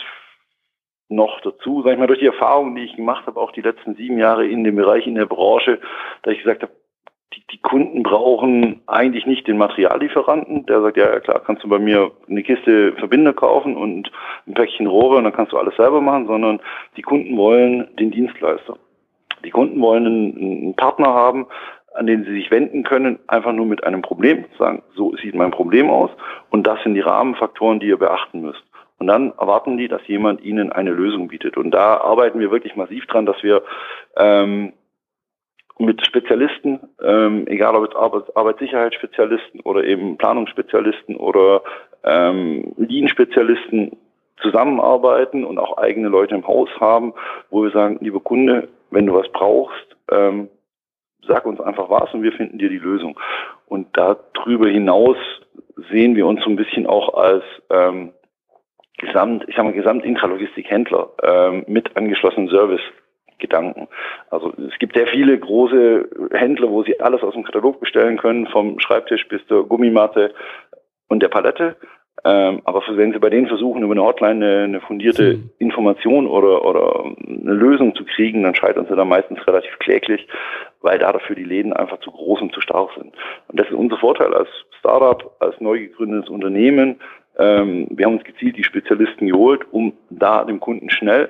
noch 1.10 1.42
dazu, 1.42 1.82
sag 1.84 1.94
ich 1.94 2.00
mal, 2.00 2.08
durch 2.08 2.20
die 2.20 2.28
Erfahrungen, 2.28 2.76
die 2.76 2.84
ich 2.84 2.96
gemacht 2.96 3.26
habe, 3.26 3.40
auch 3.40 3.52
die 3.52 3.62
letzten 3.62 3.96
sieben 3.96 4.20
Jahre 4.20 4.46
in 4.46 4.64
dem 4.64 4.76
Bereich, 4.76 5.08
in 5.08 5.16
der 5.16 5.26
Branche, 5.26 5.80
dass 6.22 6.34
ich 6.34 6.44
gesagt 6.44 6.62
habe, 6.62 6.72
die, 7.34 7.44
die 7.52 7.62
Kunden 7.62 8.04
brauchen 8.04 8.82
eigentlich 8.88 9.26
nicht 9.26 9.48
den 9.48 9.58
Materiallieferanten, 9.58 10.66
der 10.66 10.82
sagt, 10.82 10.98
ja 10.98 11.20
klar, 11.20 11.42
kannst 11.46 11.64
du 11.64 11.70
bei 11.70 11.80
mir 11.80 12.12
eine 12.28 12.44
Kiste 12.44 12.94
Verbinder 12.94 13.34
kaufen 13.34 13.78
und 13.78 14.12
ein 14.48 14.54
Päckchen 14.54 14.88
Rohre 14.88 15.18
und 15.18 15.26
dann 15.26 15.34
kannst 15.34 15.54
du 15.54 15.58
alles 15.58 15.76
selber 15.76 16.02
machen, 16.02 16.28
sondern 16.28 16.60
die 16.98 17.02
Kunden 17.02 17.38
wollen 17.38 17.88
den 17.98 18.12
Dienstleister. 18.12 18.78
Die 19.46 19.52
Kunden 19.52 19.80
wollen 19.80 20.06
einen, 20.06 20.38
einen 20.38 20.76
Partner 20.76 21.14
haben, 21.14 21.48
an 21.94 22.08
den 22.08 22.24
sie 22.24 22.34
sich 22.34 22.52
wenden 22.52 22.84
können, 22.84 23.20
einfach 23.28 23.54
nur 23.54 23.66
mit 23.66 23.84
einem 23.84 24.02
Problem, 24.02 24.46
sagen, 24.58 24.84
so 24.96 25.16
sieht 25.18 25.36
mein 25.36 25.52
Problem 25.52 25.90
aus 25.90 26.12
und 26.50 26.66
das 26.66 26.82
sind 26.84 26.96
die 26.96 27.02
Rahmenfaktoren, 27.02 27.80
die 27.80 27.88
ihr 27.88 27.98
beachten 27.98 28.42
müsst. 28.42 28.64
Und 29.00 29.08
dann 29.08 29.32
erwarten 29.40 29.78
die, 29.78 29.88
dass 29.88 30.06
jemand 30.08 30.42
ihnen 30.42 30.74
eine 30.74 30.92
Lösung 30.92 31.30
bietet. 31.30 31.56
Und 31.56 31.72
da 31.72 31.98
arbeiten 31.98 32.40
wir 32.40 32.52
wirklich 32.52 32.76
massiv 32.76 33.06
dran, 33.06 33.26
dass 33.26 33.42
wir 33.42 33.64
ähm, 34.18 34.74
mit 35.80 36.06
Spezialisten, 36.06 36.80
ähm, 37.02 37.48
egal 37.48 37.76
ob 37.76 37.90
es 37.90 37.96
Arbeits 37.96 38.36
Arbeitssicherheitsspezialisten 38.36 39.62
oder 39.62 39.84
eben 39.84 40.18
Planungsspezialisten 40.18 41.16
oder 41.16 41.64
ähm, 42.04 42.74
Lean-Spezialisten 42.78 43.98
zusammenarbeiten 44.42 45.46
und 45.46 45.58
auch 45.58 45.78
eigene 45.78 46.10
Leute 46.10 46.36
im 46.36 46.48
Haus 46.48 46.70
haben, 46.80 47.14
wo 47.50 47.64
wir 47.64 47.72
sagen, 47.72 47.98
lieber 48.02 48.20
Kunde, 48.20 48.68
wenn 48.92 49.06
du 49.06 49.14
was 49.14 49.30
brauchst, 49.32 49.96
ähm, 50.12 50.50
sag 51.28 51.46
uns 51.46 51.60
einfach 51.62 51.90
was 51.90 52.14
und 52.14 52.24
wir 52.24 52.34
finden 52.34 52.58
dir 52.58 52.70
die 52.70 52.78
Lösung. 52.78 53.20
Und 53.68 53.88
darüber 53.94 54.68
hinaus 54.68 55.18
sehen 55.90 56.16
wir 56.16 56.26
uns 56.26 56.44
so 56.44 56.50
ein 56.50 56.56
bisschen 56.56 56.88
auch 56.88 57.14
als 57.14 57.44
ähm, 57.70 58.12
Gesamt, 58.98 59.46
ich 59.48 59.56
sag 59.56 59.64
mal, 59.64 59.74
Gesamt-Intralogistik-Händler 59.74 61.10
ähm, 61.24 61.64
mit 61.68 61.96
angeschlossenen 61.96 62.50
Service 62.50 62.82
Gedanken. 63.40 63.88
Also 64.30 64.54
es 64.58 64.78
gibt 64.80 64.96
sehr 64.96 65.08
viele 65.08 65.38
große 65.38 66.30
Händler, 66.32 66.70
wo 66.70 66.84
sie 66.84 67.00
alles 67.00 67.24
aus 67.24 67.34
dem 67.34 67.44
Katalog 67.44 67.80
bestellen 67.80 68.18
können, 68.18 68.48
vom 68.48 68.80
Schreibtisch 68.80 69.28
bis 69.28 69.46
zur 69.48 69.68
Gummimatte 69.68 70.34
und 71.08 71.24
der 71.24 71.30
Palette. 71.30 71.76
Ähm, 72.26 72.62
aber 72.66 72.84
wenn 72.90 73.14
Sie 73.14 73.20
bei 73.20 73.30
denen 73.30 73.48
versuchen, 73.48 73.82
über 73.82 73.94
eine 73.94 74.04
Hotline 74.04 74.46
eine, 74.46 74.64
eine 74.64 74.82
fundierte 74.82 75.36
mhm. 75.36 75.50
Information 75.58 76.28
oder, 76.28 76.66
oder 76.66 77.06
eine 77.06 77.54
Lösung 77.54 77.96
zu 77.96 78.04
kriegen, 78.04 78.44
dann 78.44 78.56
scheitern 78.56 78.88
Sie 78.90 78.96
da 78.96 79.06
meistens 79.06 79.46
relativ 79.48 79.78
kläglich, 79.80 80.28
weil 80.82 81.00
da 81.00 81.14
dafür 81.14 81.36
die 81.36 81.44
Läden 81.44 81.72
einfach 81.72 82.00
zu 82.02 82.12
groß 82.12 82.42
und 82.42 82.54
zu 82.54 82.62
stark 82.62 82.90
sind. 82.96 83.14
Und 83.48 83.60
das 83.60 83.68
ist 83.68 83.74
unser 83.74 83.98
Vorteil 83.98 84.34
als 84.34 84.50
Startup, 84.80 85.36
als 85.40 85.60
neu 85.62 85.80
gegründetes 85.80 86.30
Unternehmen. 86.30 87.00
Ähm, 87.38 87.88
wir 87.92 88.06
haben 88.06 88.18
uns 88.18 88.26
gezielt 88.26 88.58
die 88.58 88.66
Spezialisten 88.66 89.28
geholt, 89.28 89.62
um 89.72 89.94
da 90.10 90.44
dem 90.44 90.60
Kunden 90.60 90.90
schnell 90.90 91.30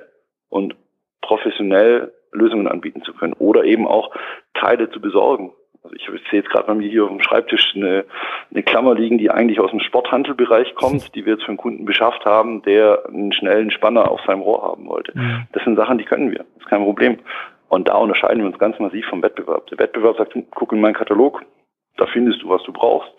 und 0.50 0.76
professionell 1.22 2.14
Lösungen 2.32 2.68
anbieten 2.68 3.02
zu 3.04 3.14
können 3.14 3.34
oder 3.34 3.64
eben 3.64 3.88
auch 3.88 4.12
Teile 4.54 4.90
zu 4.92 5.02
besorgen. 5.02 5.52
Also 5.84 5.96
ich 5.96 6.06
sehe 6.30 6.42
jetzt 6.42 6.50
gerade 6.50 6.68
bei 6.68 6.76
mir 6.76 6.90
hier 6.90 7.06
auf 7.06 7.10
dem 7.10 7.22
Schreibtisch 7.22 7.74
eine, 7.76 8.06
eine 8.52 8.64
Klammer 8.64 8.96
liegen, 8.96 9.18
die 9.18 9.32
eigentlich 9.32 9.60
aus 9.60 9.72
dem 9.72 9.80
Sporthandelbereich 9.80 10.76
kommt, 10.76 11.16
die 11.16 11.26
wir 11.26 11.34
jetzt 11.34 11.44
für 11.44 11.50
einen 11.50 11.58
Kunden 11.58 11.86
beschafft 11.86 12.26
haben, 12.26 12.62
der 12.64 13.06
einen 13.08 13.32
schnellen 13.32 13.72
Spanner 13.72 14.12
auf 14.12 14.20
seinem 14.28 14.42
Rohr 14.42 14.62
haben 14.62 14.88
wollte. 14.88 15.18
Mhm. 15.18 15.48
Das 15.54 15.64
sind 15.64 15.78
Sachen, 15.78 15.98
die 15.98 16.04
können 16.04 16.32
wir. 16.32 16.40
Das 16.40 16.64
ist 16.64 16.68
kein 16.68 16.84
Problem. 16.84 17.20
Und 17.70 17.88
da 17.88 17.96
unterscheiden 17.96 18.40
wir 18.40 18.48
uns 18.48 18.60
ganz 18.60 18.78
massiv 18.80 19.06
vom 19.08 19.22
Wettbewerb. 19.22 19.68
Der 19.68 19.80
Wettbewerb 19.80 20.18
sagt, 20.18 20.36
guck 20.52 20.74
in 20.74 20.82
meinen 20.82 20.96
Katalog, 20.96 21.44
da 21.98 22.08
findest 22.08 22.42
du, 22.42 22.50
was 22.50 22.64
du 22.64 22.74
brauchst. 22.74 23.12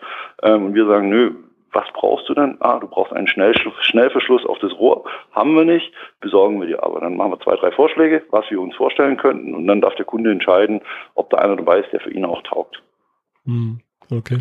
Ähm, 0.43 0.65
und 0.65 0.75
wir 0.75 0.85
sagen, 0.85 1.09
nö, 1.09 1.33
was 1.73 1.85
brauchst 1.93 2.27
du 2.27 2.33
denn? 2.33 2.57
Ah, 2.59 2.79
du 2.79 2.87
brauchst 2.87 3.13
einen 3.13 3.27
Schnellverschluss 3.27 4.45
auf 4.45 4.59
das 4.59 4.71
Rohr. 4.73 5.05
Haben 5.31 5.55
wir 5.55 5.65
nicht, 5.65 5.91
besorgen 6.19 6.59
wir 6.59 6.67
dir 6.67 6.83
aber. 6.83 6.99
Dann 6.99 7.15
machen 7.15 7.31
wir 7.31 7.39
zwei, 7.39 7.55
drei 7.55 7.71
Vorschläge, 7.71 8.23
was 8.31 8.49
wir 8.49 8.59
uns 8.59 8.75
vorstellen 8.75 9.17
könnten 9.17 9.55
und 9.55 9.67
dann 9.67 9.81
darf 9.81 9.95
der 9.95 10.05
Kunde 10.05 10.31
entscheiden, 10.31 10.81
ob 11.15 11.29
da 11.29 11.37
einer 11.37 11.55
dabei 11.55 11.79
ist, 11.79 11.91
der 11.93 12.01
für 12.01 12.11
ihn 12.11 12.25
auch 12.25 12.41
taugt. 12.43 12.81
Hm, 13.45 13.79
okay. 14.11 14.39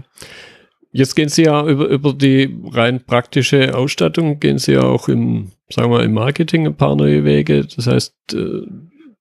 Jetzt 0.92 1.14
gehen 1.14 1.28
Sie 1.28 1.44
ja 1.44 1.64
über, 1.66 1.86
über 1.86 2.12
die 2.12 2.58
rein 2.72 3.04
praktische 3.04 3.76
Ausstattung, 3.76 4.40
gehen 4.40 4.58
Sie 4.58 4.72
ja 4.72 4.82
auch 4.82 5.08
im, 5.08 5.52
sagen 5.68 5.92
wir, 5.92 6.02
im 6.02 6.14
Marketing 6.14 6.66
ein 6.66 6.76
paar 6.76 6.96
neue 6.96 7.24
Wege. 7.24 7.64
Das 7.64 7.86
heißt, 7.86 8.34
äh, 8.34 8.66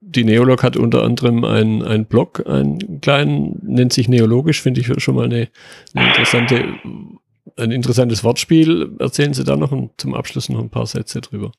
die 0.01 0.23
Neolog 0.23 0.63
hat 0.63 0.75
unter 0.75 1.03
anderem 1.03 1.45
einen, 1.45 1.83
einen 1.83 2.05
Blog, 2.05 2.43
einen 2.47 3.01
kleinen, 3.01 3.59
nennt 3.61 3.93
sich 3.93 4.09
Neologisch, 4.09 4.61
finde 4.61 4.81
ich 4.81 5.03
schon 5.03 5.15
mal 5.15 5.25
eine, 5.25 5.49
eine 5.93 6.07
interessante 6.07 6.65
ein 7.59 7.71
interessantes 7.71 8.23
Wortspiel. 8.23 8.95
Erzählen 8.99 9.33
Sie 9.33 9.43
da 9.43 9.55
noch 9.55 9.71
ein, 9.71 9.91
zum 9.97 10.13
Abschluss 10.13 10.49
noch 10.49 10.59
ein 10.59 10.69
paar 10.69 10.85
Sätze 10.85 11.21
drüber. 11.21 11.51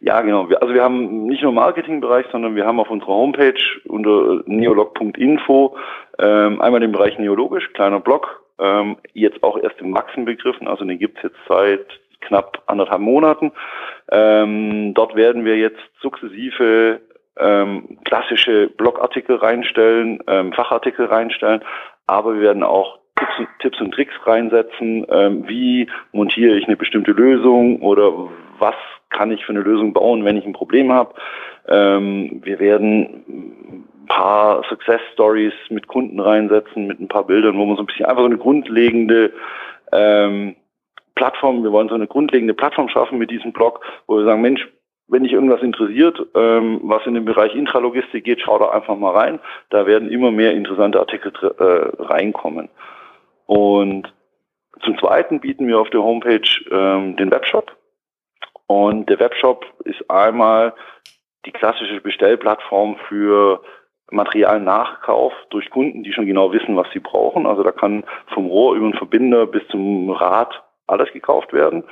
Ja, 0.00 0.22
genau. 0.22 0.48
Also 0.60 0.72
wir 0.72 0.82
haben 0.82 1.26
nicht 1.26 1.42
nur 1.42 1.52
Marketingbereich, 1.52 2.26
sondern 2.32 2.56
wir 2.56 2.64
haben 2.64 2.80
auf 2.80 2.90
unserer 2.90 3.12
Homepage 3.12 3.60
unter 3.84 4.42
neolog.info 4.46 5.76
ähm, 6.18 6.60
einmal 6.60 6.80
den 6.80 6.92
Bereich 6.92 7.18
Neologisch, 7.18 7.70
kleiner 7.74 8.00
Blog, 8.00 8.42
ähm, 8.58 8.96
jetzt 9.12 9.42
auch 9.42 9.58
erst 9.58 9.78
im 9.80 9.90
Maxen 9.90 10.24
begriffen, 10.24 10.68
also 10.68 10.84
den 10.84 10.98
gibt's 10.98 11.22
jetzt 11.22 11.38
seit 11.48 11.86
knapp 12.20 12.62
anderthalb 12.66 13.00
Monaten. 13.00 13.52
Ähm, 14.10 14.94
dort 14.94 15.16
werden 15.16 15.44
wir 15.44 15.56
jetzt 15.56 15.80
sukzessive 16.00 17.00
ähm, 17.38 17.98
klassische 18.04 18.68
Blogartikel 18.68 19.36
reinstellen, 19.36 20.20
ähm, 20.26 20.52
Fachartikel 20.52 21.06
reinstellen, 21.06 21.62
aber 22.06 22.34
wir 22.34 22.42
werden 22.42 22.62
auch 22.62 22.99
Tipps 23.20 23.38
und, 23.38 23.48
Tipps 23.60 23.80
und 23.80 23.92
Tricks 23.92 24.14
reinsetzen, 24.24 25.06
ähm, 25.10 25.48
wie 25.48 25.88
montiere 26.12 26.56
ich 26.56 26.66
eine 26.66 26.76
bestimmte 26.76 27.12
Lösung 27.12 27.80
oder 27.82 28.12
was 28.58 28.74
kann 29.10 29.30
ich 29.30 29.44
für 29.44 29.52
eine 29.52 29.60
Lösung 29.60 29.92
bauen, 29.92 30.24
wenn 30.24 30.36
ich 30.36 30.46
ein 30.46 30.52
Problem 30.52 30.92
habe. 30.92 31.14
Ähm, 31.68 32.40
wir 32.44 32.58
werden 32.58 33.24
ein 33.28 34.06
paar 34.06 34.64
Success 34.68 35.00
Stories 35.12 35.52
mit 35.68 35.86
Kunden 35.86 36.20
reinsetzen, 36.20 36.86
mit 36.86 37.00
ein 37.00 37.08
paar 37.08 37.26
Bildern, 37.26 37.58
wo 37.58 37.64
man 37.64 37.76
so 37.76 37.82
ein 37.82 37.86
bisschen 37.86 38.06
einfach 38.06 38.22
so 38.22 38.26
eine 38.26 38.38
grundlegende 38.38 39.32
ähm, 39.92 40.56
Plattform, 41.14 41.62
wir 41.62 41.72
wollen 41.72 41.88
so 41.88 41.94
eine 41.94 42.06
grundlegende 42.06 42.54
Plattform 42.54 42.88
schaffen 42.88 43.18
mit 43.18 43.30
diesem 43.30 43.52
Blog, 43.52 43.84
wo 44.06 44.16
wir 44.16 44.24
sagen, 44.24 44.40
Mensch, 44.40 44.66
wenn 45.08 45.24
dich 45.24 45.32
irgendwas 45.32 45.60
interessiert, 45.60 46.18
ähm, 46.34 46.80
was 46.84 47.04
in 47.04 47.14
den 47.14 47.24
Bereich 47.24 47.54
Intralogistik 47.54 48.24
geht, 48.24 48.40
schau 48.40 48.58
da 48.58 48.70
einfach 48.70 48.96
mal 48.96 49.12
rein. 49.12 49.40
Da 49.70 49.86
werden 49.86 50.08
immer 50.08 50.30
mehr 50.30 50.52
interessante 50.52 51.00
Artikel 51.00 51.32
äh, 51.58 52.02
reinkommen. 52.02 52.68
Und 53.50 54.14
zum 54.84 54.96
Zweiten 55.00 55.40
bieten 55.40 55.66
wir 55.66 55.80
auf 55.80 55.90
der 55.90 56.04
Homepage 56.04 56.48
ähm, 56.70 57.16
den 57.16 57.32
Webshop. 57.32 57.76
Und 58.68 59.10
der 59.10 59.18
Webshop 59.18 59.66
ist 59.84 60.08
einmal 60.08 60.72
die 61.44 61.50
klassische 61.50 62.00
Bestellplattform 62.00 62.94
für 63.08 63.60
Materialnachkauf 64.12 65.32
durch 65.50 65.68
Kunden, 65.68 66.04
die 66.04 66.12
schon 66.12 66.26
genau 66.26 66.52
wissen, 66.52 66.76
was 66.76 66.86
sie 66.92 67.00
brauchen. 67.00 67.44
Also 67.44 67.64
da 67.64 67.72
kann 67.72 68.04
vom 68.32 68.46
Rohr 68.46 68.76
über 68.76 68.88
den 68.88 68.96
Verbinder 68.96 69.48
bis 69.48 69.66
zum 69.66 70.10
Rad 70.10 70.62
alles 70.86 71.12
gekauft 71.12 71.52
werden. 71.52 71.82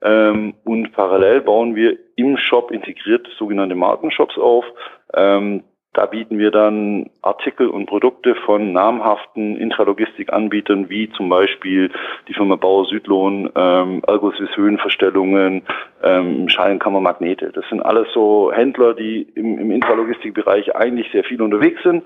Ähm, 0.00 0.54
und 0.62 0.92
parallel 0.92 1.40
bauen 1.40 1.74
wir 1.74 1.98
im 2.14 2.36
Shop 2.36 2.70
integriert 2.70 3.26
sogenannte 3.36 3.74
Markenshops 3.74 4.38
auf. 4.38 4.64
Ähm, 5.12 5.64
da 5.94 6.06
bieten 6.06 6.38
wir 6.38 6.50
dann 6.50 7.08
Artikel 7.22 7.68
und 7.68 7.86
Produkte 7.86 8.34
von 8.34 8.72
namhaften 8.72 9.56
Intralogistikanbietern 9.56 10.90
wie 10.90 11.08
zum 11.10 11.28
Beispiel 11.28 11.90
die 12.28 12.34
Firma 12.34 12.56
Bauer 12.56 12.84
Südlohn, 12.86 13.48
ähm, 13.54 14.02
Ergosys 14.06 14.50
Höhenverstellungen, 14.56 15.62
ähm, 16.02 16.48
Schallenkammermagnete. 16.48 17.52
Das 17.52 17.64
sind 17.70 17.80
alles 17.80 18.08
so 18.12 18.52
Händler, 18.52 18.94
die 18.94 19.22
im, 19.36 19.58
im 19.58 19.70
Intralogistikbereich 19.70 20.74
eigentlich 20.74 21.10
sehr 21.12 21.24
viel 21.24 21.40
unterwegs 21.40 21.82
sind 21.84 22.02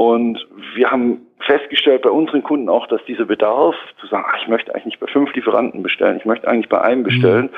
und 0.00 0.38
wir 0.76 0.90
haben 0.90 1.26
festgestellt 1.40 2.00
bei 2.00 2.08
unseren 2.08 2.42
Kunden 2.42 2.70
auch, 2.70 2.86
dass 2.86 3.04
dieser 3.04 3.26
Bedarf 3.26 3.74
zu 4.00 4.06
sagen, 4.06 4.24
ach, 4.26 4.40
ich 4.40 4.48
möchte 4.48 4.72
eigentlich 4.72 4.86
nicht 4.86 5.00
bei 5.00 5.06
fünf 5.08 5.34
Lieferanten 5.34 5.82
bestellen, 5.82 6.16
ich 6.16 6.24
möchte 6.24 6.48
eigentlich 6.48 6.70
bei 6.70 6.80
einem 6.80 7.02
bestellen, 7.02 7.50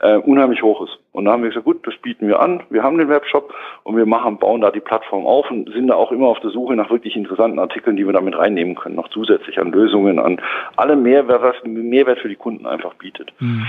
mhm. 0.00 0.08
äh, 0.08 0.16
unheimlich 0.16 0.62
hoch 0.62 0.80
ist. 0.80 0.98
Und 1.12 1.26
da 1.26 1.32
haben 1.32 1.42
wir 1.42 1.50
gesagt, 1.50 1.66
gut, 1.66 1.86
das 1.86 1.94
bieten 1.98 2.26
wir 2.26 2.40
an. 2.40 2.62
Wir 2.70 2.82
haben 2.82 2.96
den 2.96 3.10
Webshop 3.10 3.52
und 3.82 3.98
wir 3.98 4.06
machen, 4.06 4.38
bauen 4.38 4.62
da 4.62 4.70
die 4.70 4.80
Plattform 4.80 5.26
auf 5.26 5.50
und 5.50 5.70
sind 5.74 5.88
da 5.88 5.94
auch 5.94 6.10
immer 6.10 6.28
auf 6.28 6.40
der 6.40 6.48
Suche 6.48 6.74
nach 6.74 6.88
wirklich 6.88 7.16
interessanten 7.16 7.58
Artikeln, 7.58 7.96
die 7.96 8.06
wir 8.06 8.14
damit 8.14 8.34
reinnehmen 8.34 8.76
können, 8.76 8.94
noch 8.94 9.08
zusätzlich 9.08 9.58
an 9.58 9.70
Lösungen, 9.70 10.18
an 10.18 10.40
alle 10.76 10.96
Mehrwert, 10.96 11.42
was 11.42 11.56
Mehrwert 11.64 12.20
für 12.20 12.30
die 12.30 12.36
Kunden 12.36 12.64
einfach 12.64 12.94
bietet. 12.94 13.30
Mhm. 13.40 13.66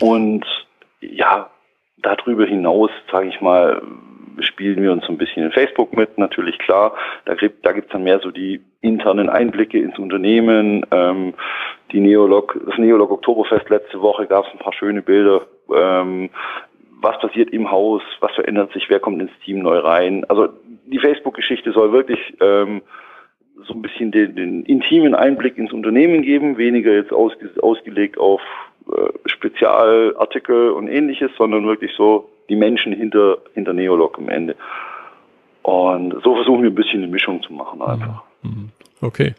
Und 0.00 0.46
ja, 1.02 1.50
darüber 1.98 2.46
hinaus, 2.46 2.90
sage 3.12 3.28
ich 3.28 3.38
mal, 3.42 3.82
spielen 4.40 4.82
wir 4.82 4.92
uns 4.92 5.04
so 5.04 5.12
ein 5.12 5.18
bisschen 5.18 5.44
in 5.44 5.52
Facebook 5.52 5.96
mit, 5.96 6.18
natürlich 6.18 6.58
klar. 6.58 6.94
Da 7.24 7.34
gibt 7.34 7.64
da 7.64 7.72
gibt's 7.72 7.92
dann 7.92 8.04
mehr 8.04 8.20
so 8.20 8.30
die 8.30 8.60
internen 8.80 9.28
Einblicke 9.28 9.78
ins 9.78 9.98
Unternehmen. 9.98 10.84
Ähm, 10.90 11.34
die 11.92 12.00
Neolog, 12.00 12.58
das 12.66 12.78
Neolog 12.78 13.10
Oktoberfest 13.10 13.68
letzte 13.70 14.00
Woche 14.00 14.26
gab 14.26 14.46
es 14.46 14.52
ein 14.52 14.58
paar 14.58 14.72
schöne 14.72 15.02
Bilder. 15.02 15.42
Ähm, 15.74 16.30
was 17.00 17.18
passiert 17.18 17.50
im 17.50 17.70
Haus, 17.70 18.02
was 18.20 18.32
verändert 18.32 18.72
sich, 18.72 18.88
wer 18.88 18.98
kommt 18.98 19.20
ins 19.20 19.38
Team 19.44 19.60
neu 19.60 19.78
rein. 19.78 20.24
Also 20.28 20.48
die 20.86 20.98
Facebook-Geschichte 20.98 21.72
soll 21.72 21.92
wirklich 21.92 22.18
ähm, 22.40 22.82
so 23.66 23.74
ein 23.74 23.82
bisschen 23.82 24.10
den, 24.10 24.34
den 24.34 24.62
intimen 24.64 25.14
Einblick 25.14 25.58
ins 25.58 25.72
Unternehmen 25.72 26.22
geben, 26.22 26.56
weniger 26.56 26.92
jetzt 26.92 27.12
ausge, 27.12 27.50
ausgelegt 27.60 28.18
auf 28.18 28.40
äh, 28.90 29.28
Spezialartikel 29.28 30.70
und 30.70 30.88
ähnliches, 30.88 31.30
sondern 31.36 31.66
wirklich 31.66 31.92
so 31.96 32.30
die 32.48 32.56
Menschen 32.56 32.92
hinter, 32.92 33.38
hinter 33.54 33.72
Neolog 33.72 34.18
am 34.18 34.28
Ende. 34.28 34.56
Und 35.62 36.12
so 36.22 36.34
versuchen 36.34 36.62
wir 36.62 36.70
ein 36.70 36.74
bisschen 36.74 37.02
eine 37.02 37.10
Mischung 37.10 37.42
zu 37.42 37.52
machen 37.52 37.80
einfach. 37.80 38.22
Mhm. 38.42 38.50
Mhm. 38.50 38.70
Okay. 39.00 39.34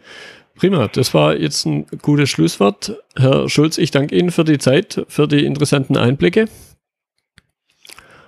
Prima, 0.58 0.88
das 0.88 1.14
war 1.14 1.36
jetzt 1.36 1.66
ein 1.66 1.86
gutes 2.02 2.30
Schlusswort. 2.30 2.98
Herr 3.18 3.50
Schulz, 3.50 3.78
ich 3.78 3.92
danke 3.92 4.16
Ihnen 4.16 4.32
für 4.32 4.46
die 4.46 4.58
Zeit, 4.58 5.06
für 5.10 5.28
die 5.28 5.46
interessanten 5.46 5.98
Einblicke. 5.98 6.46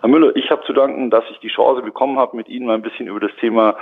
Herr 0.02 0.10
Müller, 0.10 0.36
ich 0.36 0.52
habe 0.52 0.64
zu 0.66 0.74
danken, 0.74 1.10
dass 1.10 1.24
ich 1.32 1.40
die 1.40 1.48
Chance 1.48 1.82
bekommen 1.82 2.20
habe, 2.20 2.36
mit 2.36 2.50
Ihnen 2.50 2.66
mal 2.66 2.76
ein 2.76 2.82
bisschen 2.82 3.08
über 3.08 3.20
das 3.20 3.32
Thema 3.40 3.78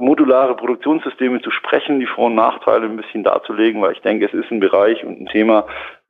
modulare 0.00 0.56
Produktionssysteme 0.56 1.42
zu 1.42 1.50
sprechen, 1.50 2.00
die 2.00 2.06
Vor- 2.06 2.26
und 2.26 2.36
Nachteile 2.36 2.86
ein 2.86 2.96
bisschen 2.96 3.24
darzulegen, 3.24 3.82
weil 3.82 3.92
ich 3.92 4.00
denke, 4.00 4.26
es 4.26 4.32
ist 4.32 4.50
ein 4.50 4.60
Bereich 4.60 5.04
und 5.04 5.20
ein 5.20 5.26
Thema, 5.26 5.66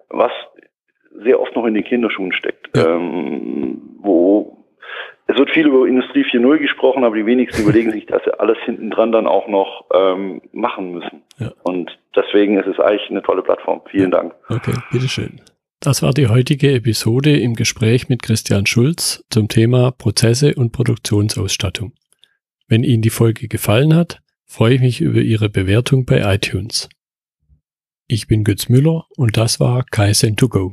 was 0.09 0.31
sehr 1.23 1.41
oft 1.41 1.55
noch 1.57 1.67
in 1.67 1.75
den 1.75 1.85
Kinderschuhen 1.85 2.33
steckt. 2.33 2.77
Ja. 2.77 2.97
Ähm, 2.97 3.97
wo 3.99 4.57
es 5.27 5.39
wird 5.39 5.51
viel 5.51 5.69
über 5.69 5.87
Industrie 5.87 6.25
4.0 6.25 6.59
gesprochen, 6.59 7.05
aber 7.05 7.15
die 7.15 7.27
wenigsten 7.27 7.63
überlegen 7.65 7.93
sich, 7.93 8.07
dass 8.07 8.23
sie 8.25 8.39
alles 8.41 8.59
hinten 8.65 8.91
dran 8.91 9.13
dann 9.13 9.27
auch 9.27 9.47
noch 9.47 9.87
ähm, 9.95 10.43
machen 10.53 10.93
müssen. 10.93 11.23
Ja. 11.39 11.53
Und 11.63 11.97
deswegen 12.17 12.59
ist 12.59 12.67
es 12.67 12.81
eigentlich 12.81 13.09
eine 13.11 13.23
tolle 13.23 13.43
Plattform. 13.43 13.81
Vielen. 13.91 14.11
Dank. 14.11 14.35
Okay, 14.49 14.75
bitteschön. 14.91 15.41
Das 15.79 16.03
war 16.03 16.13
die 16.13 16.29
heutige 16.29 16.73
Episode 16.73 17.39
im 17.39 17.55
Gespräch 17.55 18.09
mit 18.09 18.23
Christian 18.23 18.67
Schulz 18.67 19.25
zum 19.31 19.49
Thema 19.49 19.93
Prozesse 19.93 20.55
und 20.55 20.73
Produktionsausstattung. 20.73 21.93
Wenn 22.67 22.83
Ihnen 22.83 23.03
die 23.03 23.11
Folge 23.11 23.49
gefallen 23.49 23.95
hat, 23.95 24.21
freue 24.47 24.75
ich 24.75 24.81
mich 24.81 25.01
über 25.01 25.21
Ihre 25.21 25.49
Bewertung 25.49 26.07
bei 26.07 26.21
iTunes. 26.35 26.89
Ich 28.09 28.27
bin 28.27 28.43
Götz 28.43 28.69
Müller 28.69 29.07
und 29.17 29.37
das 29.37 29.61
war 29.61 29.85
Kaizen2Go. 29.85 30.73